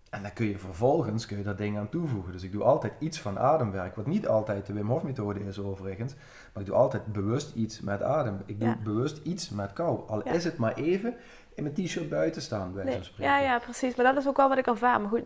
En 0.10 0.22
dan 0.22 0.34
kun 0.34 0.46
je 0.46 0.58
vervolgens 0.58 1.26
kun 1.26 1.38
je 1.38 1.44
dat 1.44 1.58
ding 1.58 1.78
aan 1.78 1.90
toevoegen. 1.90 2.32
Dus 2.32 2.44
ik 2.44 2.52
doe 2.52 2.64
altijd 2.64 2.94
iets 3.00 3.20
van 3.20 3.40
ademwerk, 3.40 3.96
wat 3.96 4.06
niet 4.08 4.28
altijd 4.28 4.66
de 4.66 4.74
Wim 4.74 4.88
Hof 4.90 5.04
methode 5.04 5.40
is 5.40 5.60
overigens. 5.60 6.14
Maar 6.54 6.64
ik 6.64 6.70
doe 6.70 6.76
altijd 6.78 7.06
bewust 7.06 7.56
iets 7.56 7.80
met 7.80 8.02
adem. 8.02 8.42
Ik 8.46 8.60
doe 8.60 8.70
Ja. 8.70 8.78
bewust 8.84 9.20
iets 9.26 9.50
met 9.50 9.74
kou. 9.74 10.08
Al 10.08 10.22
Ja. 10.28 10.32
is 10.32 10.44
het 10.44 10.58
maar 10.58 10.74
even 10.74 11.16
in 11.56 11.64
mijn 11.64 11.76
t-shirt 11.76 12.10
buiten 12.10 12.42
staan, 12.42 12.74
bij 12.74 12.84
nee. 12.84 12.94
zo'n 12.94 13.04
spreken. 13.04 13.34
ja, 13.34 13.40
ja, 13.40 13.60
precies. 13.60 13.96
Maar 13.96 14.06
dat 14.06 14.18
is 14.18 14.28
ook 14.28 14.38
wel 14.38 14.50
wat 14.50 14.58
ik 14.58 14.68
ervaar. 14.68 15.02
Maar 15.02 15.10
goed, 15.10 15.24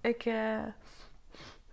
ik 0.00 0.24
eh, 0.24 0.58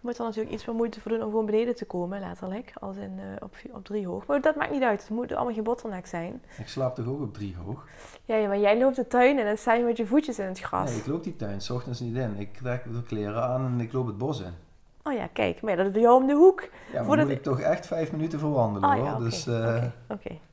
moet 0.05 0.17
er 0.17 0.23
natuurlijk 0.23 0.53
iets 0.53 0.65
meer 0.65 0.75
moeite 0.75 1.01
voor 1.01 1.11
doen 1.11 1.21
om 1.21 1.29
gewoon 1.29 1.45
beneden 1.45 1.75
te 1.75 1.85
komen, 1.85 2.19
letterlijk. 2.19 2.73
Als 2.79 2.97
in 2.97 3.19
eh, 3.19 3.25
op, 3.39 3.55
op 3.71 3.85
drie 3.85 4.07
hoog. 4.07 4.25
Maar 4.25 4.41
dat 4.41 4.55
maakt 4.55 4.71
niet 4.71 4.83
uit. 4.83 5.01
Het 5.01 5.09
moet 5.09 5.33
allemaal 5.33 5.53
geen 5.53 5.63
bottleneck 5.63 6.05
zijn. 6.05 6.41
Ik 6.57 6.67
slaap 6.67 6.95
toch 6.95 7.07
ook 7.07 7.21
op 7.21 7.33
drie 7.33 7.55
hoog? 7.65 7.85
Ja, 8.25 8.35
ja, 8.35 8.47
maar 8.47 8.59
jij 8.59 8.79
loopt 8.79 8.95
de 8.95 9.07
tuin 9.07 9.39
en 9.39 9.45
dan 9.45 9.57
sta 9.57 9.73
je 9.73 9.83
met 9.83 9.97
je 9.97 10.05
voetjes 10.05 10.39
in 10.39 10.45
het 10.45 10.59
gras. 10.59 10.89
Nee, 10.89 10.99
ik 10.99 11.05
loop 11.05 11.23
die 11.23 11.35
tuin 11.35 11.61
s 11.61 11.69
ochtends 11.69 11.99
niet 11.99 12.15
in. 12.15 12.35
Ik 12.37 12.53
trek 12.53 12.83
de 12.83 13.03
kleren 13.03 13.43
aan 13.43 13.65
en 13.65 13.79
ik 13.79 13.93
loop 13.93 14.07
het 14.07 14.17
bos 14.17 14.41
in. 14.41 14.64
Oh 15.07 15.13
ja, 15.13 15.27
kijk. 15.33 15.61
Maar 15.61 15.75
dat 15.75 15.85
is 15.85 15.91
bij 15.91 16.01
jou 16.01 16.21
om 16.21 16.27
de 16.27 16.33
hoek. 16.33 16.67
Ja, 16.93 17.03
maar 17.03 17.17
moet 17.17 17.29
ik 17.29 17.43
toch 17.43 17.59
echt 17.59 17.87
vijf 17.87 18.11
minuten 18.11 18.39
voor 18.39 18.51
wandelen 18.51 18.89
Oh 18.89 19.11
hoor. 19.11 19.23
dus, 19.23 19.47
eh, 19.47 19.83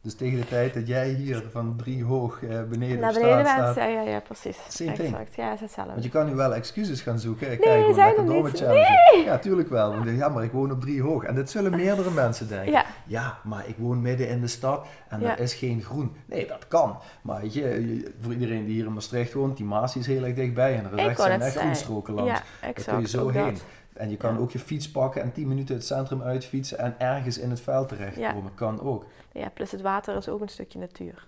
dus 0.00 0.14
tegen 0.14 0.38
de 0.38 0.46
tijd 0.48 0.74
dat 0.74 0.86
jij 0.86 1.08
hier 1.08 1.42
van 1.52 1.74
drie 1.76 2.04
hoog 2.04 2.42
eh, 2.42 2.62
beneden 2.68 2.98
Naar 3.00 3.12
beneden 3.12 3.46
staat. 3.46 3.74
Ja, 3.74 3.84
ja, 3.86 4.00
ja, 4.00 4.20
precies. 4.20 4.58
Same 4.68 4.90
exact. 4.92 5.34
Ja, 5.34 5.52
is 5.52 5.60
hetzelfde. 5.60 5.92
Want 5.92 6.04
je 6.04 6.10
kan 6.10 6.26
nu 6.26 6.34
wel 6.34 6.54
excuses 6.54 7.00
gaan 7.00 7.18
zoeken. 7.18 7.52
Ik 7.52 7.64
Nee, 7.64 7.78
gewoon 7.78 7.94
zijn 7.94 8.16
er 8.16 8.26
door 8.26 8.44
niet. 8.44 8.56
challenge. 8.58 9.22
Ja, 9.24 9.38
tuurlijk 9.38 9.68
wel. 9.68 9.90
Want 9.96 10.10
ja, 10.10 10.28
maar 10.28 10.44
ik 10.44 10.52
woon 10.52 10.70
op 10.72 10.80
drie 10.80 11.02
hoog. 11.02 11.24
En 11.24 11.34
dit 11.34 11.50
zullen 11.50 11.70
meerdere 11.70 12.10
mensen 12.22 12.48
denken. 12.48 12.72
Ja. 12.72 12.84
Ja, 13.06 13.38
maar 13.44 13.64
ik 13.68 13.76
woon 13.78 14.00
midden 14.02 14.28
in 14.28 14.40
de 14.40 14.46
stad 14.46 14.86
en 15.08 15.22
er 15.22 15.40
is 15.40 15.54
geen 15.54 15.82
groen. 15.82 16.16
Nee, 16.26 16.46
dat 16.46 16.68
kan. 16.68 16.98
Maar 17.22 17.44
je, 17.44 17.50
je- 17.50 18.14
voor 18.20 18.32
iedereen 18.32 18.64
die 18.64 18.74
hier 18.74 18.84
in 18.86 18.92
Maastricht 18.92 19.32
woont, 19.32 19.56
die 19.56 19.66
Maas 19.66 19.96
is 19.96 20.06
heel 20.06 20.24
erg 20.24 20.34
dichtbij. 20.34 20.76
En 20.76 20.84
er 20.98 21.10
is 21.10 21.16
zijn 21.16 21.40
echt 21.40 21.56
groenstroken 21.56 22.14
langs. 22.14 22.30
Ja, 22.30 22.36
Daar 22.60 22.70
exact. 22.70 22.90
kun 22.90 23.00
je 23.00 23.08
zo 23.08 23.28
heen. 23.28 23.52
dat. 23.52 23.62
En 23.94 24.10
je 24.10 24.16
kan 24.16 24.34
Ja. 24.34 24.40
ook 24.40 24.50
je 24.50 24.58
fiets 24.58 24.90
pakken 24.90 25.22
en 25.22 25.32
10 25.32 25.48
minuten 25.48 25.74
het 25.74 25.84
centrum 25.86 26.22
uitfietsen 26.22 26.78
en 26.78 26.94
ergens 26.98 27.38
in 27.38 27.50
het 27.50 27.60
veld 27.60 27.88
terechtkomen. 27.88 28.54
Kan 28.54 28.80
ook. 28.80 29.04
Ja, 29.32 29.48
plus 29.48 29.70
het 29.70 29.80
water 29.80 30.16
is 30.16 30.28
ook 30.28 30.40
een 30.40 30.48
stukje 30.48 30.78
natuur. 30.78 31.26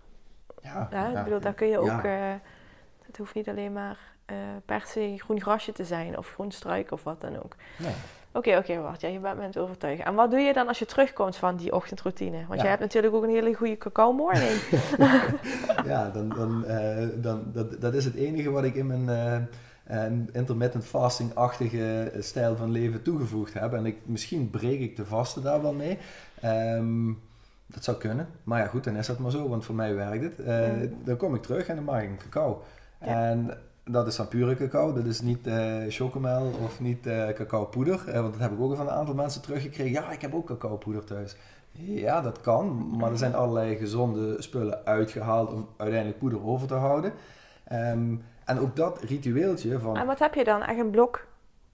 Ja, 0.62 0.88
Ja, 0.90 1.18
ik 1.18 1.24
bedoel, 1.24 1.40
daar 1.40 1.54
kun 1.54 1.66
je 1.68 1.78
ook... 1.78 2.02
Eh, 2.02 2.32
het 3.06 3.16
hoeft 3.16 3.34
niet 3.34 3.48
alleen 3.48 3.72
maar 3.72 3.98
eh, 4.24 4.36
per 4.64 4.80
se 4.86 5.14
groen 5.18 5.40
grasje 5.40 5.72
te 5.72 5.84
zijn 5.84 6.18
of 6.18 6.32
groen 6.32 6.50
struik 6.52 6.90
of 6.90 7.02
wat 7.02 7.20
dan 7.20 7.36
ook. 7.42 7.54
Nee. 7.78 7.92
Oké, 8.32 8.56
oké, 8.56 8.80
wacht. 8.80 9.00
Ja, 9.00 9.08
je 9.08 9.18
bent 9.18 9.38
me 9.54 9.60
overtuigen. 9.60 10.04
En 10.04 10.14
wat 10.14 10.30
doe 10.30 10.40
je 10.40 10.52
dan 10.52 10.68
als 10.68 10.78
je 10.78 10.86
terugkomt 10.86 11.36
van 11.36 11.56
die 11.56 11.74
ochtendroutine? 11.74 12.44
Want 12.48 12.60
jij 12.60 12.68
hebt 12.68 12.80
natuurlijk 12.82 13.14
ook 13.14 13.22
een 13.22 13.30
hele 13.30 13.54
goede 13.54 13.78
cacao 13.78 14.12
morning. 14.12 14.60
Ja, 15.84 16.10
dan, 16.10 16.28
dan, 16.28 16.64
eh, 16.64 17.06
dan, 17.14 17.42
dat, 17.52 17.80
dat 17.80 17.94
is 17.94 18.04
het 18.04 18.14
enige 18.14 18.50
wat 18.50 18.64
ik 18.64 18.74
in 18.74 18.86
mijn 18.86 19.08
eh, 19.84 20.06
eh, 20.06 20.12
intermittent 20.32 20.84
fasting-achtige 20.84 22.12
stijl 22.18 22.56
van 22.56 22.70
leven 22.70 23.02
toegevoegd 23.02 23.54
heb. 23.54 23.72
En 23.72 23.86
ik, 23.86 23.96
misschien 24.04 24.50
breek 24.50 24.80
ik 24.80 24.96
de 24.96 25.04
vaste 25.04 25.40
daar 25.40 25.62
wel 25.62 25.74
mee. 25.74 25.98
Ehm, 26.40 27.12
dat 27.66 27.84
zou 27.84 27.96
kunnen. 27.96 28.28
Maar 28.42 28.60
ja, 28.60 28.66
goed, 28.66 28.84
dan 28.84 28.96
is 28.96 29.06
dat 29.06 29.18
maar 29.18 29.30
zo, 29.30 29.48
want 29.48 29.64
voor 29.64 29.74
mij 29.74 29.94
werkt 29.94 30.22
het. 30.22 30.46
Eh. 30.46 30.88
Dan 31.04 31.16
kom 31.16 31.34
ik 31.34 31.42
terug 31.42 31.66
en 31.66 31.74
dan 31.74 31.84
maak 31.84 32.02
ik 32.02 32.10
een 32.10 32.30
cacao. 32.30 32.62
Ja. 33.00 33.06
En 33.06 33.50
dat 33.84 34.06
is 34.06 34.16
dan 34.16 34.28
pure 34.28 34.56
cacao. 34.56 34.92
Dat 34.92 35.06
is 35.06 35.20
niet 35.20 35.46
eh 35.46 35.82
chocomel 35.88 36.50
of 36.64 36.80
niet 36.80 37.06
eh 37.06 37.28
cacaopoeder. 37.28 38.08
Eh, 38.08 38.20
want 38.20 38.32
dat 38.32 38.42
heb 38.42 38.52
ik 38.52 38.60
ook 38.60 38.76
van 38.76 38.86
een 38.86 38.92
aantal 38.92 39.14
mensen 39.14 39.42
teruggekregen. 39.42 39.92
Ja, 39.92 40.10
ik 40.10 40.20
heb 40.20 40.34
ook 40.34 40.46
cacaopoeder 40.46 41.04
thuis. 41.04 41.36
Ja, 41.76 42.20
dat 42.20 42.40
kan. 42.40 42.96
Maar 42.98 43.10
er 43.10 43.18
zijn 43.18 43.34
allerlei 43.34 43.76
gezonde 43.76 44.42
spullen 44.42 44.84
uitgehaald 44.84 45.52
om 45.52 45.68
uiteindelijk 45.76 46.20
poeder 46.20 46.46
over 46.46 46.66
te 46.66 46.74
houden. 46.74 47.12
Ehm, 47.64 48.14
en 48.44 48.58
ook 48.58 48.76
dat 48.76 49.02
ritueeltje 49.02 49.78
van... 49.78 49.96
en 49.96 50.06
wat 50.06 50.18
heb 50.18 50.34
je 50.34 50.44
dan? 50.44 50.62
Echt 50.62 50.78
een 50.78 50.90
blok? 50.90 51.26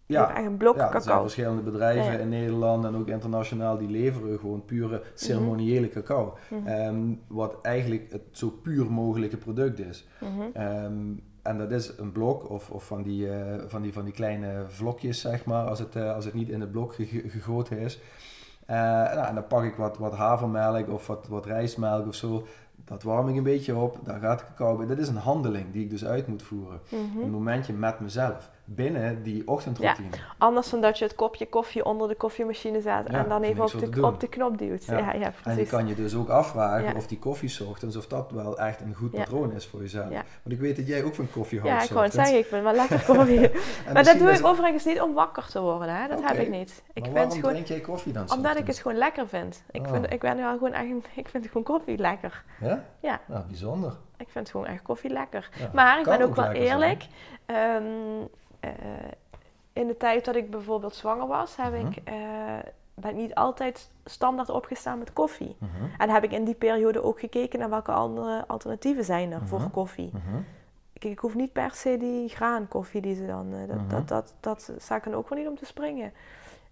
Echt 0.06 0.36
een 0.46 0.56
blok 0.56 0.76
ja, 0.76 0.94
er 0.94 1.02
zijn 1.02 1.20
verschillende 1.20 1.62
bedrijven 1.62 2.04
Ja, 2.04 2.12
ja. 2.12 2.18
in 2.18 2.28
Nederland 2.28 2.84
en 2.84 2.96
ook 2.96 3.08
internationaal 3.08 3.78
die 3.78 3.88
leveren 3.88 4.38
gewoon 4.38 4.64
pure 4.64 5.02
ceremoniële 5.14 5.88
cacao. 5.88 6.36
Mhm. 6.48 6.66
Ehm, 6.66 7.14
wat 7.28 7.58
eigenlijk 7.62 8.12
het 8.12 8.22
zo 8.30 8.48
puur 8.62 8.92
mogelijke 8.92 9.36
product 9.36 9.78
is. 9.78 10.06
Mhm. 10.20 10.40
Ehm, 10.52 10.94
en 11.42 11.58
dat 11.58 11.70
is 11.70 11.92
een 11.98 12.12
blok 12.12 12.50
of, 12.50 12.70
of 12.70 12.86
van, 12.86 13.02
die, 13.02 13.32
eh, 13.32 13.62
van, 13.66 13.82
die, 13.82 13.92
van 13.92 14.04
die 14.04 14.12
kleine 14.12 14.64
vlokjes, 14.68 15.20
zeg 15.20 15.44
maar, 15.44 15.66
als 15.66 15.78
het, 15.78 15.96
eh, 15.96 16.14
als 16.14 16.24
het 16.24 16.34
niet 16.34 16.48
in 16.48 16.60
het 16.60 16.72
blok 16.72 16.94
gege- 16.94 17.28
gegoten 17.28 17.78
is. 17.78 18.00
Eh, 18.66 18.76
nou, 19.14 19.26
en 19.26 19.34
dan 19.34 19.46
pak 19.46 19.64
ik 19.64 19.74
wat, 19.74 19.98
wat 19.98 20.14
havermelk 20.14 20.88
of 20.88 21.06
wat, 21.06 21.26
wat 21.28 21.46
rijstmelk 21.46 22.06
of 22.06 22.14
zo. 22.14 22.46
Dat 22.90 23.02
warm 23.02 23.28
ik 23.28 23.36
een 23.36 23.42
beetje 23.42 23.76
op, 23.76 23.98
daar 24.04 24.20
gaat 24.20 24.38
de 24.38 24.44
cacao 24.44 24.76
bij. 24.76 24.86
Dat 24.86 24.98
is 24.98 25.08
een 25.08 25.16
handeling 25.16 25.72
die 25.72 25.82
ik 25.82 25.90
dus 25.90 26.04
uit 26.04 26.26
moet 26.26 26.42
voeren. 26.42 26.80
Mhm. 26.88 27.22
Een 27.22 27.30
momentje 27.30 27.72
met 27.72 28.00
mezelf. 28.00 28.50
Binnen 28.74 29.22
die 29.22 29.48
ochtendroutine. 29.48 30.08
Anders 30.38 30.70
dan 30.70 30.80
dat 30.80 30.98
je 30.98 31.04
het 31.04 31.14
kopje 31.14 31.46
koffie 31.48 31.84
onder 31.84 32.08
de 32.08 32.14
koffiemachine 32.14 32.80
zet 32.80 33.04
Ja, 33.08 33.22
en 33.22 33.28
dan 33.28 33.42
even 33.42 33.64
op 33.64 33.92
de, 33.92 34.06
op 34.06 34.20
de 34.20 34.28
knop 34.28 34.58
duwt. 34.58 34.84
Ja. 34.84 34.98
Ja, 34.98 35.12
ja, 35.12 35.32
En 35.44 35.56
je 35.56 35.66
kan 35.66 35.86
je 35.86 35.94
dus 35.94 36.14
ook 36.14 36.28
afvragen 36.28 36.84
Ja. 36.88 36.92
of 36.96 37.06
die 37.06 37.18
koffie 37.18 37.66
ochtends, 37.66 37.96
of 37.96 38.06
dat 38.06 38.30
wel 38.30 38.58
echt 38.58 38.80
een 38.80 38.94
goed 38.94 39.12
Ja. 39.12 39.18
patroon 39.18 39.52
is 39.52 39.66
voor 39.66 39.80
jezelf. 39.80 40.10
Ja. 40.10 40.22
Want 40.42 40.54
ik 40.54 40.60
weet 40.60 40.76
dat 40.76 40.86
jij 40.86 41.04
ook 41.04 41.14
van 41.14 41.30
koffie 41.30 41.60
houdt. 41.60 41.74
Ja, 41.76 41.90
ik 41.90 41.96
ochtends. 41.96 42.14
zeggen, 42.14 42.38
ik 42.38 42.50
ben 42.50 42.62
wel 42.62 42.74
lekker 42.74 43.02
koffie. 43.04 43.50
Maar 43.92 44.04
dat 44.04 44.18
doe 44.18 44.30
ik 44.30 44.46
overigens 44.46 44.84
niet 44.84 45.00
om 45.00 45.12
wakker 45.14 45.46
te 45.46 45.60
worden, 45.60 45.94
hè? 45.94 46.08
dat 46.08 46.22
heb 46.22 46.38
ik 46.38 46.50
niet. 46.50 46.82
Ik 46.92 47.02
maar 47.02 47.12
waarom 47.12 47.32
gewoon, 47.32 47.50
drink 47.50 47.66
jij 47.66 47.80
koffie 47.80 48.12
dan 48.12 48.30
omdat 48.32 48.58
ik 48.58 48.66
het 48.66 48.78
gewoon 48.78 48.96
lekker 48.96 49.28
vind. 49.28 49.62
Ik, 49.70 49.80
Oh. 49.86 49.92
vind, 49.92 50.12
ik 50.12 50.20
ben 50.20 50.36
wel 50.36 50.52
gewoon 50.52 50.72
echt, 50.72 50.86
ik 51.14 51.28
vind 51.28 51.46
gewoon 51.46 51.62
koffie 51.62 51.98
lekker. 51.98 52.44
Ja? 52.60 52.84
Ja. 53.00 53.20
Nou, 53.26 53.42
bijzonder. 53.46 53.92
Ik 54.16 54.28
vind 54.30 54.50
gewoon 54.50 54.66
echt 54.66 54.82
koffie 54.82 55.10
lekker. 55.10 55.48
Ja, 55.58 55.70
Maar 55.72 55.98
ik 55.98 56.04
ben 56.04 56.22
ook 56.22 56.34
wel 56.34 56.50
eerlijk. 56.50 57.06
Eh, 58.60 58.70
in 59.72 59.86
de 59.86 59.96
tijd 59.96 60.24
dat 60.24 60.36
ik 60.36 60.50
bijvoorbeeld 60.50 60.94
zwanger 60.94 61.26
was, 61.26 61.56
heb 61.56 61.72
Mhm. 61.72 61.86
ik, 61.86 61.96
eh, 62.04 62.14
ben 62.94 63.10
ik 63.10 63.16
niet 63.16 63.34
altijd 63.34 63.90
standaard 64.04 64.50
opgestaan 64.50 64.98
met 64.98 65.12
koffie. 65.12 65.56
Mhm, 65.58 65.84
En 65.98 66.10
heb 66.10 66.24
ik 66.24 66.32
in 66.32 66.44
die 66.44 66.54
periode 66.54 67.02
ook 67.02 67.20
gekeken 67.20 67.58
naar 67.58 67.70
welke 67.70 67.92
andere 67.92 68.44
alternatieven 68.46 69.04
zijn 69.04 69.32
er 69.32 69.46
voor 69.46 69.60
Mhm. 69.60 69.70
koffie. 69.70 70.10
Kijk, 70.98 71.12
ik 71.12 71.18
hoef 71.18 71.34
niet 71.34 71.52
per 71.52 71.70
se 71.70 71.96
die 71.96 72.28
graankoffie 72.28 73.00
die 73.00 73.14
ze 73.14 73.26
dan... 73.26 73.52
eh, 73.54 73.68
dat, 73.68 73.90
dat, 73.90 74.08
dat, 74.08 74.34
dat 74.40 74.72
sta 74.78 74.96
ik 74.96 75.04
dan 75.04 75.14
ook 75.14 75.28
wel 75.28 75.38
niet 75.38 75.48
om 75.48 75.56
te 75.56 75.66
springen. 75.66 76.12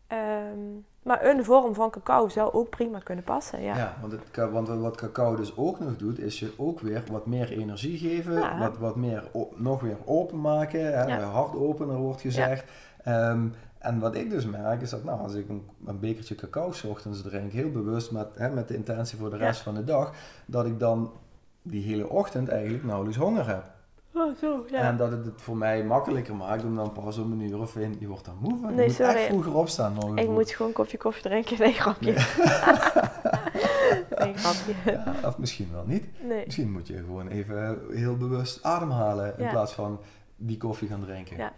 Ehm, 0.09 0.59
maar 1.03 1.25
een 1.27 1.45
vorm 1.45 1.75
van 1.75 1.91
cacao 1.91 2.29
zou 2.29 2.53
ook 2.53 2.69
prima 2.71 2.99
kunnen 2.99 3.25
passen, 3.25 3.63
ja. 3.63 3.77
Ja, 3.77 3.97
want, 4.01 4.13
het, 4.13 4.51
want 4.51 4.69
wat 4.69 4.97
cacao 4.97 5.37
dus 5.37 5.57
ook 5.57 5.79
nog 5.79 5.97
doet, 5.97 6.19
is 6.19 6.39
je 6.41 6.53
ook 6.57 6.81
weer 6.81 7.03
wat 7.11 7.27
meer 7.27 7.51
energie 7.51 7.99
geven, 7.99 8.35
Ja. 8.35 8.59
wat, 8.59 8.79
wat 8.79 8.97
meer 8.97 9.31
nog 9.57 9.81
weer 9.81 9.97
openmaken, 10.05 10.81
hè, 10.81 11.05
Ja. 11.05 11.21
hartopener 11.21 11.97
wordt 11.97 12.21
gezegd. 12.21 12.71
Ehm, 13.05 13.47
en 13.79 13.99
wat 13.99 14.15
ik 14.15 14.31
dus 14.31 14.47
merk 14.47 14.81
is 14.81 14.91
dat 14.91 15.05
nou, 15.05 15.21
als 15.21 15.35
ik 15.35 15.49
een, 15.49 15.69
een 15.87 16.01
bekertje 16.01 16.35
cacao 16.35 16.73
ochtends 16.87 17.23
drink, 17.23 17.53
heel 17.53 17.71
bewust 17.71 18.11
met, 18.11 18.29
hè, 18.35 18.49
met 18.51 18.69
de 18.69 18.75
intentie 18.75 19.19
voor 19.19 19.31
de 19.31 19.37
rest 19.37 19.61
van 19.61 19.75
de 19.75 19.85
dag, 19.85 20.13
dat 20.47 20.67
ik 20.67 20.79
dan 20.79 21.13
die 21.63 21.85
hele 21.85 22.09
ochtend 22.09 22.49
eigenlijk 22.49 22.85
nauwelijks 22.85 23.19
honger 23.19 23.47
heb. 23.49 23.65
Oh, 24.19 24.37
zo, 24.41 24.65
ja. 24.71 24.81
En 24.81 24.97
dat 24.97 25.11
het 25.11 25.25
het 25.25 25.41
voor 25.43 25.57
mij 25.57 25.85
makkelijker 25.85 26.35
maakt 26.35 26.65
om 26.65 26.77
dan 26.77 26.93
pas 26.93 27.19
om 27.19 27.33
een 27.33 27.41
uur 27.41 27.59
of 27.61 27.77
in, 27.77 27.97
je 27.99 28.07
wordt 28.09 28.25
dan 28.25 28.37
moe 28.41 28.59
van. 28.61 28.71
Je 28.71 28.77
Nee, 28.77 28.87
moet 28.87 28.95
sorry. 28.95 29.15
echt 29.15 29.27
vroeger 29.27 29.55
opstaan 29.55 30.19
ik 30.19 30.29
moet 30.29 30.51
gewoon 30.51 30.73
koffie 30.73 30.99
koffie 30.99 31.23
drinken. 31.23 31.57
Nee, 31.59 31.73
grapje. 31.73 32.13
nee, 34.19 34.35
grapje. 34.45 34.75
Ja, 34.93 35.15
of 35.29 35.39
misschien 35.39 35.69
wel 35.73 35.85
niet. 35.87 36.05
Nee. 36.23 36.43
Misschien 36.45 36.73
moet 36.73 36.87
je 36.87 36.95
gewoon 36.97 37.29
even 37.29 37.79
heel 37.93 38.17
bewust 38.17 38.63
ademhalen 38.63 39.35
in 39.39 39.45
Ja. 39.45 39.51
plaats 39.51 39.73
van 39.73 40.01
die 40.37 40.57
koffie 40.57 40.89
gaan 40.89 41.01
drinken. 41.05 41.37
Ja. 41.37 41.53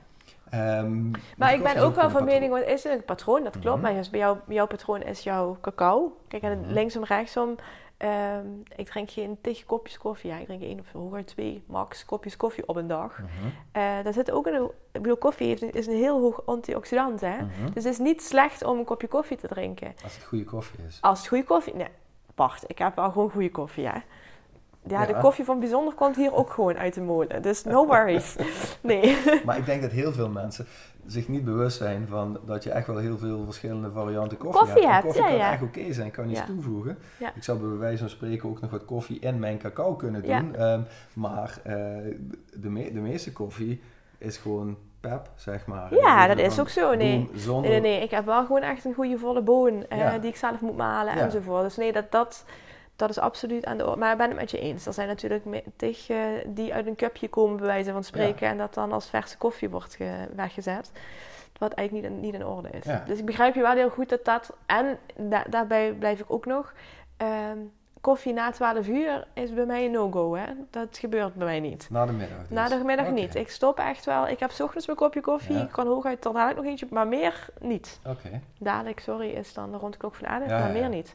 Ehm, 0.51 1.11
Maar 1.37 1.55
ik 1.55 1.63
ben 1.63 1.77
ook 1.77 1.95
wel 1.95 2.11
van 2.11 2.25
mening, 2.25 2.53
want 2.53 2.65
is 2.65 2.83
het 2.85 2.93
een 2.93 3.05
patroon? 3.05 3.43
Dat 3.45 3.53
klopt. 3.59 3.75
Mhm. 3.77 3.81
Maar 3.81 3.93
juist 3.93 4.11
bij 4.11 4.21
jou, 4.21 4.37
jouw 4.49 4.67
patroon 4.67 5.03
is 5.03 5.23
jouw 5.23 5.57
cacao. 5.61 6.17
Kijk, 6.29 6.43
en 6.43 6.61
Mhm. 6.61 6.73
linksom, 6.73 7.05
rechtsom. 7.05 7.55
Ehm, 8.01 8.47
ik 8.77 8.87
drink 8.87 9.11
geen 9.11 9.39
tig 9.41 9.65
kopjes 9.67 9.99
koffie. 9.99 10.31
Ja, 10.31 10.37
ik 10.39 10.45
drink 10.47 10.63
één 10.63 10.81
of 10.81 10.93
hooguit 10.93 11.27
twee 11.27 11.63
max 11.67 12.05
kopjes 12.05 12.37
koffie 12.37 12.69
op 12.69 12.77
een 12.77 12.87
dag. 12.87 13.19
Mhm, 13.19 13.29
Eh 13.73 13.83
daar 14.05 14.13
zit 14.13 14.31
ook 14.31 14.47
een... 14.47 14.71
Ik 14.93 15.03
bedoel, 15.03 15.17
koffie 15.17 15.47
heeft 15.47 15.75
is 15.75 15.87
een 15.87 15.97
heel 15.97 16.21
hoog 16.21 16.43
antioxidant, 16.47 17.21
hè? 17.21 17.37
mhm. 17.37 17.73
Dus 17.75 17.85
het 17.85 17.93
is 17.93 17.99
niet 17.99 18.23
slecht 18.23 18.65
om 18.65 18.79
een 18.79 18.85
kopje 18.85 19.09
koffie 19.09 19.37
te 19.37 19.47
drinken. 19.49 19.95
Als 20.05 20.15
het 20.15 20.25
goede 20.25 20.45
koffie 20.45 20.81
is. 20.89 20.99
Als 21.01 21.19
het 21.19 21.29
goede 21.29 21.45
koffie... 21.45 21.75
Nee, 21.75 21.89
wacht. 22.35 22.65
Ik 22.71 22.79
heb 22.79 22.95
wel 22.97 23.11
gewoon 23.11 23.31
goede 23.31 23.51
koffie, 23.51 23.87
hè? 23.87 23.99
Ja, 24.87 25.07
de 25.07 25.13
Ja. 25.13 25.21
koffie 25.21 25.45
van 25.45 25.59
Bijzonder 25.61 25.95
komt 25.95 26.17
hier 26.17 26.35
ook 26.35 26.51
gewoon 26.51 26.77
uit 26.79 26.95
de 26.95 27.01
molen. 27.01 27.43
Dus 27.43 27.65
no 27.65 27.87
worries. 27.91 28.37
Nee. 28.81 29.17
Maar 29.45 29.57
ik 29.59 29.67
denk 29.67 29.83
dat 29.83 29.91
heel 29.91 30.13
veel 30.13 30.29
mensen 30.29 30.67
zich 31.07 31.29
niet 31.29 31.45
bewust 31.45 31.77
zijn 31.77 32.07
van 32.09 32.39
dat 32.47 32.65
je 32.65 32.71
echt 32.71 32.87
wel 32.87 32.97
heel 32.97 33.19
veel 33.19 33.45
verschillende 33.45 33.91
varianten 33.91 34.39
koffie, 34.39 34.61
Koffie 34.61 34.87
hebt. 34.89 34.97
En 34.97 35.03
koffie 35.03 35.23
ja, 35.23 35.29
kan 35.29 35.39
ja. 35.39 35.53
echt 35.53 35.63
oké 35.63 35.93
zijn, 35.93 36.11
kan 36.11 36.31
iets 36.31 36.39
Ja. 36.39 36.45
toevoegen. 36.47 36.99
Ik 37.35 37.43
zou 37.43 37.59
bij 37.59 37.79
wijze 37.79 37.99
van 37.99 38.09
spreken 38.09 38.49
ook 38.49 38.61
nog 38.61 38.71
wat 38.71 38.85
koffie 38.85 39.19
in 39.19 39.39
mijn 39.39 39.59
cacao 39.59 39.95
kunnen 39.95 40.23
doen. 40.23 40.55
Ehm, 40.57 40.81
maar 41.15 41.59
eh, 41.65 41.75
de, 42.57 42.71
me- 42.71 42.93
de 42.93 43.01
meeste 43.01 43.33
koffie 43.33 43.81
is 44.19 44.37
gewoon 44.37 44.77
pep, 45.01 45.31
zeg 45.35 45.67
maar. 45.67 45.95
Ja, 45.95 46.27
dat 46.27 46.39
is 46.39 46.61
ook 46.61 46.69
zo, 46.69 46.95
nee. 46.95 47.29
zonder, 47.35 47.71
Nee, 47.71 47.81
nee, 47.81 47.91
nee. 47.93 48.03
Ik 48.03 48.11
heb 48.11 48.25
wel 48.25 48.47
gewoon 48.47 48.63
echt 48.63 48.85
een 48.85 48.95
goede 48.95 49.19
volle 49.19 49.43
boon 49.43 49.87
eh, 49.89 50.13
die 50.21 50.31
ik 50.31 50.37
zelf 50.37 50.61
moet 50.61 50.77
malen 50.77 51.13
enzovoort. 51.15 51.63
Dus 51.63 51.77
nee, 51.77 51.93
dat, 51.93 52.11
dat, 52.13 52.45
dat 53.01 53.11
is 53.11 53.19
absoluut 53.19 53.65
aan 53.65 53.77
de 53.77 53.87
orde. 53.87 53.99
Maar 53.99 54.13
ik 54.13 54.19
ben 54.19 54.29
het 54.29 54.37
met 54.39 54.51
je 54.51 54.59
eens. 54.61 54.87
Er 54.87 54.93
zijn 54.93 55.09
natuurlijk 55.09 55.45
tig 55.77 56.09
eh, 56.11 56.19
die 56.47 56.75
uit 56.75 56.87
een 56.87 56.97
cupje 56.97 57.29
komen, 57.29 57.57
bij 57.57 57.67
wijze 57.67 57.93
van 57.93 58.05
spreken. 58.05 58.49
En 58.49 58.59
dat 58.59 58.75
dan 58.75 58.93
als 58.93 59.09
verse 59.11 59.37
koffie 59.39 59.71
wordt 59.71 59.95
ge- 59.95 60.29
weggezet. 60.37 60.91
Wat 61.59 61.73
eigenlijk 61.73 62.07
niet 62.07 62.15
in, 62.17 62.21
niet 62.21 62.35
in 62.35 62.47
orde 62.47 62.69
is. 62.71 62.85
Ja. 62.85 63.03
Dus 63.07 63.19
ik 63.19 63.25
begrijp 63.25 63.55
je 63.55 63.61
wel 63.63 63.73
heel 63.73 63.91
goed 63.91 64.09
dat 64.09 64.25
dat... 64.25 64.53
En 64.67 64.99
da- 65.17 65.45
daarbij 65.51 65.93
blijf 65.93 66.21
ik 66.21 66.25
ook 66.29 66.47
nog... 66.47 66.73
ehm, 67.17 67.59
koffie 68.01 68.33
na 68.33 68.51
12 68.51 68.89
uur 68.89 69.27
is 69.33 69.55
bij 69.55 69.65
mij 69.67 69.85
een 69.85 69.91
no-go, 69.91 70.35
hè. 70.37 70.45
Dat 70.71 70.99
gebeurt 70.99 71.35
bij 71.35 71.47
mij 71.47 71.61
niet. 71.61 71.87
Na 71.91 72.07
de 72.07 72.13
middag 72.13 72.39
dus. 72.39 72.49
Na 72.49 72.69
de 72.69 72.85
middag 72.85 73.11
niet. 73.11 73.35
Ik 73.35 73.51
stop 73.51 73.79
echt 73.79 74.05
wel. 74.05 74.29
Ik 74.29 74.39
heb 74.39 74.51
's 74.51 74.61
ochtends 74.61 74.87
mijn 74.87 74.99
kopje 74.99 75.21
koffie. 75.21 75.55
Ja. 75.57 75.63
Ik 75.63 75.73
kan 75.73 75.87
hooguit 75.87 76.23
dan 76.23 76.33
dadelijk 76.35 76.59
nog 76.59 76.67
eentje, 76.69 76.87
maar 76.91 77.07
meer 77.07 77.47
niet. 77.61 78.01
Oké. 78.07 78.41
Dadelijk, 78.59 79.01
sorry, 79.01 79.29
is 79.31 79.55
dan 79.55 79.75
rond 79.75 79.93
de 79.93 79.99
klok 79.99 80.15
van 80.15 80.27
Aardig, 80.29 80.49
Ja, 80.49 80.59
maar 80.59 80.71
meer 80.71 80.89
niet. 80.89 81.15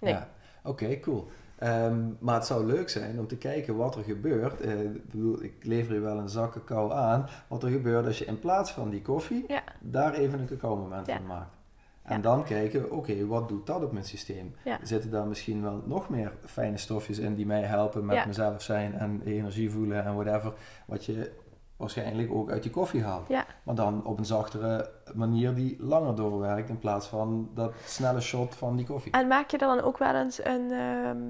Nee. 0.00 0.12
Ja. 0.12 0.28
Oké, 0.62 1.00
cool. 1.00 1.28
Ehm, 1.58 2.00
maar 2.18 2.34
het 2.34 2.46
zou 2.46 2.66
leuk 2.66 2.88
zijn 2.88 3.18
om 3.18 3.26
te 3.26 3.36
kijken 3.36 3.76
wat 3.76 3.96
er 3.96 4.02
gebeurt. 4.04 4.60
Eh, 4.60 4.80
ik 4.80 5.10
bedoel, 5.10 5.42
ik 5.42 5.54
lever 5.64 5.94
je 5.94 6.00
wel 6.00 6.18
een 6.18 6.28
zak 6.28 6.52
cacao 6.52 6.90
aan. 6.90 7.26
Wat 7.48 7.62
er 7.62 7.70
gebeurt 7.70 8.06
als 8.06 8.18
je 8.18 8.24
in 8.24 8.38
plaats 8.38 8.70
van 8.72 8.90
die 8.90 9.02
koffie 9.02 9.44
Ja. 9.48 9.62
daar 9.80 10.14
even 10.14 10.38
een 10.40 10.46
cacao 10.46 10.76
moment 10.76 11.06
Ja. 11.06 11.16
van 11.16 11.26
maakt. 11.26 11.56
En 12.02 12.16
Ja. 12.16 12.22
dan 12.22 12.44
kijken, 12.44 12.90
oké, 12.92 13.26
wat 13.26 13.48
doet 13.48 13.66
dat 13.66 13.84
op 13.84 13.92
mijn 13.92 14.04
systeem? 14.04 14.54
Zitten 14.82 15.10
daar 15.10 15.26
misschien 15.26 15.62
wel 15.62 15.82
nog 15.86 16.08
meer 16.08 16.32
fijne 16.46 16.76
stofjes 16.76 17.18
in 17.18 17.34
die 17.34 17.46
mij 17.46 17.62
helpen 17.62 18.04
met 18.04 18.26
mezelf 18.26 18.62
zijn 18.62 18.94
en 18.94 19.20
energie 19.24 19.70
voelen 19.70 20.04
en 20.04 20.14
whatever. 20.14 20.52
Wat 20.86 21.04
je 21.04 21.32
waarschijnlijk 21.78 22.32
ook 22.32 22.50
uit 22.50 22.62
die 22.62 22.72
koffie 22.72 23.02
haalt. 23.04 23.28
Ja. 23.28 23.46
Maar 23.62 23.74
dan 23.74 24.04
op 24.04 24.18
een 24.18 24.24
zachtere 24.24 24.90
manier 25.14 25.54
die 25.54 25.76
langer 25.82 26.14
doorwerkt 26.14 26.68
in 26.68 26.78
plaats 26.78 27.06
van 27.06 27.50
dat 27.54 27.72
snelle 27.84 28.20
shot 28.20 28.54
van 28.54 28.76
die 28.76 28.86
koffie. 28.86 29.12
En 29.12 29.26
maak 29.26 29.50
je 29.50 29.58
dan 29.58 29.80
ook 29.80 29.98
wel 29.98 30.14
eens 30.14 30.44
een... 30.44 30.70
ehm, 30.70 31.22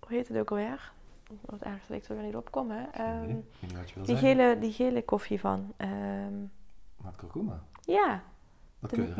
hoe 0.00 0.08
heet 0.16 0.28
het 0.28 0.38
ook 0.38 0.50
alweer? 0.50 0.92
Wat 1.40 1.60
ergens 1.62 1.86
dat 1.88 1.96
ik 1.96 2.04
er 2.08 2.14
weer 2.16 2.24
niet 2.24 2.36
op 2.36 2.50
kom, 2.50 2.70
hè. 2.70 2.82
Ehm, 2.92 3.26
Nee, 3.26 3.44
die, 3.60 4.04
zeggen. 4.04 4.16
gele, 4.16 4.58
die 4.58 4.72
gele 4.72 5.02
koffie 5.04 5.40
van... 5.40 5.72
ehm, 5.76 6.40
Met 6.96 7.16
kurkuma. 7.16 7.62
ja, 7.84 8.22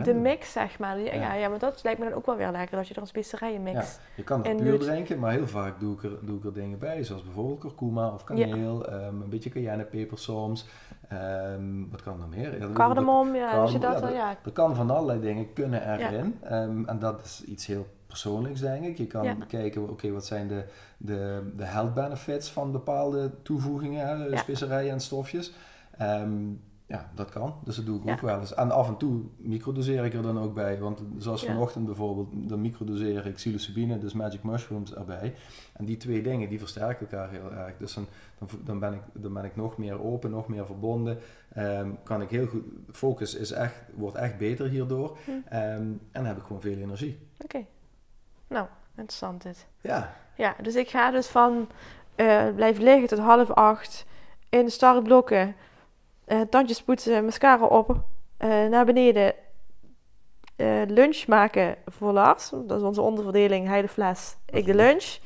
de, 0.02 0.14
mix, 0.14 0.52
zeg 0.52 0.78
maar. 0.78 1.00
Ja, 1.00 1.34
Ja. 1.34 1.48
maar 1.48 1.58
dat 1.58 1.80
lijkt 1.82 1.98
me 1.98 2.04
dan 2.04 2.14
ook 2.14 2.26
wel 2.26 2.36
weer 2.36 2.50
lekker. 2.50 2.76
Dat 2.76 2.88
je 2.88 2.94
er 2.94 3.00
een 3.00 3.06
specerijenmix... 3.06 3.76
Ja, 3.78 4.02
je 4.16 4.22
kan 4.22 4.44
het 4.46 4.56
puur 4.56 4.78
drinken, 4.78 5.18
maar 5.18 5.32
heel 5.32 5.46
vaak 5.46 5.80
doe 5.80 5.94
ik, 5.94 6.02
er, 6.02 6.18
doe 6.22 6.38
ik 6.38 6.44
er 6.44 6.52
dingen 6.52 6.78
bij, 6.78 7.04
zoals 7.04 7.22
bijvoorbeeld 7.24 7.58
kurkuma 7.60 8.08
of 8.12 8.24
kaneel, 8.24 8.86
ehm, 8.86 9.20
een 9.22 9.28
beetje 9.28 9.50
cayennepeper 9.50 10.18
soms. 10.18 10.66
Ehm, 11.08 11.88
wat 11.90 12.02
kan 12.02 12.20
er 12.22 12.28
meer? 12.28 12.70
Cardamom, 12.72 13.34
ja, 13.34 13.50
als 13.50 13.72
je 13.72 13.78
Cardamom, 13.78 14.00
dat... 14.00 14.10
ja, 14.12 14.16
dan- 14.18 14.28
ja, 14.30 14.36
Er 14.44 14.52
kan 14.52 14.74
van 14.74 14.90
allerlei 14.90 15.20
dingen 15.20 15.52
kunnen 15.52 15.92
erin. 15.92 16.38
Ehm, 16.42 16.84
en 16.84 16.98
dat 16.98 17.24
is 17.24 17.44
iets 17.44 17.66
heel 17.66 17.86
persoonlijks, 18.06 18.60
denk 18.60 18.84
ik. 18.84 18.98
Je 18.98 19.06
kan 19.06 19.24
Ja. 19.24 19.36
kijken, 19.48 19.88
oké, 19.90 20.10
wat 20.10 20.26
zijn 20.26 20.48
de, 20.48 20.64
de, 20.96 21.50
de 21.56 21.64
health 21.64 21.94
benefits 21.94 22.50
van 22.50 22.72
bepaalde 22.72 23.30
toevoegingen, 23.42 24.06
hè, 24.06 24.24
Ja. 24.26 24.36
specerijen 24.36 24.92
en 24.92 25.00
stofjes. 25.00 25.52
Ja, 26.92 27.10
dat 27.14 27.30
kan. 27.30 27.54
Dus 27.64 27.76
dat 27.76 27.86
doe 27.86 27.98
ik 27.98 28.04
Ja. 28.04 28.12
ook 28.12 28.20
wel 28.20 28.40
eens. 28.40 28.54
En 28.54 28.70
af 28.70 28.88
en 28.88 28.96
toe 28.96 29.20
microdoseer 29.36 30.04
ik 30.04 30.14
er 30.14 30.22
dan 30.22 30.38
ook 30.38 30.54
bij. 30.54 30.78
Want 30.78 31.02
zoals 31.18 31.42
Ja. 31.42 31.46
vanochtend 31.52 31.86
bijvoorbeeld, 31.86 32.28
dan 32.48 32.60
microdoseer 32.60 33.26
ik 33.26 33.34
psilocybine, 33.34 33.98
dus 33.98 34.12
magic 34.12 34.42
mushrooms 34.42 34.94
erbij. 34.94 35.34
En 35.72 35.84
die 35.84 35.96
twee 35.96 36.22
dingen, 36.22 36.48
die 36.48 36.58
versterken 36.58 37.10
elkaar 37.10 37.30
heel 37.30 37.52
erg. 37.52 37.76
Dus 37.78 37.94
dan, 37.94 38.06
dan, 38.64 38.78
ben, 38.78 38.92
ik, 38.94 39.00
dan 39.12 39.32
ben 39.32 39.44
ik 39.44 39.56
nog 39.56 39.76
meer 39.78 40.02
open, 40.02 40.30
nog 40.30 40.48
meer 40.48 40.66
verbonden. 40.66 41.18
Ehm, 41.52 41.90
kan 42.02 42.22
ik 42.22 42.30
heel 42.30 42.46
goed, 42.46 42.64
focus 42.90 43.34
is 43.34 43.50
echt, 43.52 43.74
wordt 43.94 44.16
echt 44.16 44.38
beter 44.38 44.68
hierdoor. 44.68 45.16
Hm. 45.24 45.30
Ehm, 45.48 45.62
en 45.62 46.00
dan 46.12 46.24
heb 46.24 46.36
ik 46.36 46.42
gewoon 46.42 46.62
veel 46.62 46.76
energie. 46.78 47.18
Oké. 47.44 47.64
Nou, 48.48 48.66
interessant 48.94 49.42
dit. 49.42 49.66
Ja, 49.80 50.14
Ja, 50.36 50.54
dus 50.62 50.74
ik 50.74 50.88
ga 50.88 51.10
dus 51.10 51.26
van 51.26 51.68
eh 52.14 52.48
blijven 52.54 52.82
liggen 52.84 53.08
tot 53.08 53.18
half 53.18 53.50
acht 53.50 54.06
in 54.48 54.64
de 54.64 54.70
startblokken, 54.70 55.54
eh 56.24 56.40
tandjes 56.40 56.82
poetsen, 56.82 57.24
mascara 57.24 57.66
op, 57.66 58.04
eh, 58.36 58.48
naar 58.48 58.84
beneden 58.84 59.34
eh, 60.56 60.82
lunch 60.86 61.26
maken 61.26 61.76
voor 61.86 62.12
Lars. 62.12 62.50
Dat 62.50 62.78
is 62.78 62.86
onze 62.86 63.00
onderverdeling, 63.00 63.66
hij 63.66 63.82
de 63.82 63.88
fles, 63.88 64.36
ik 64.46 64.66
de 64.66 64.74
lunch. 64.74 65.18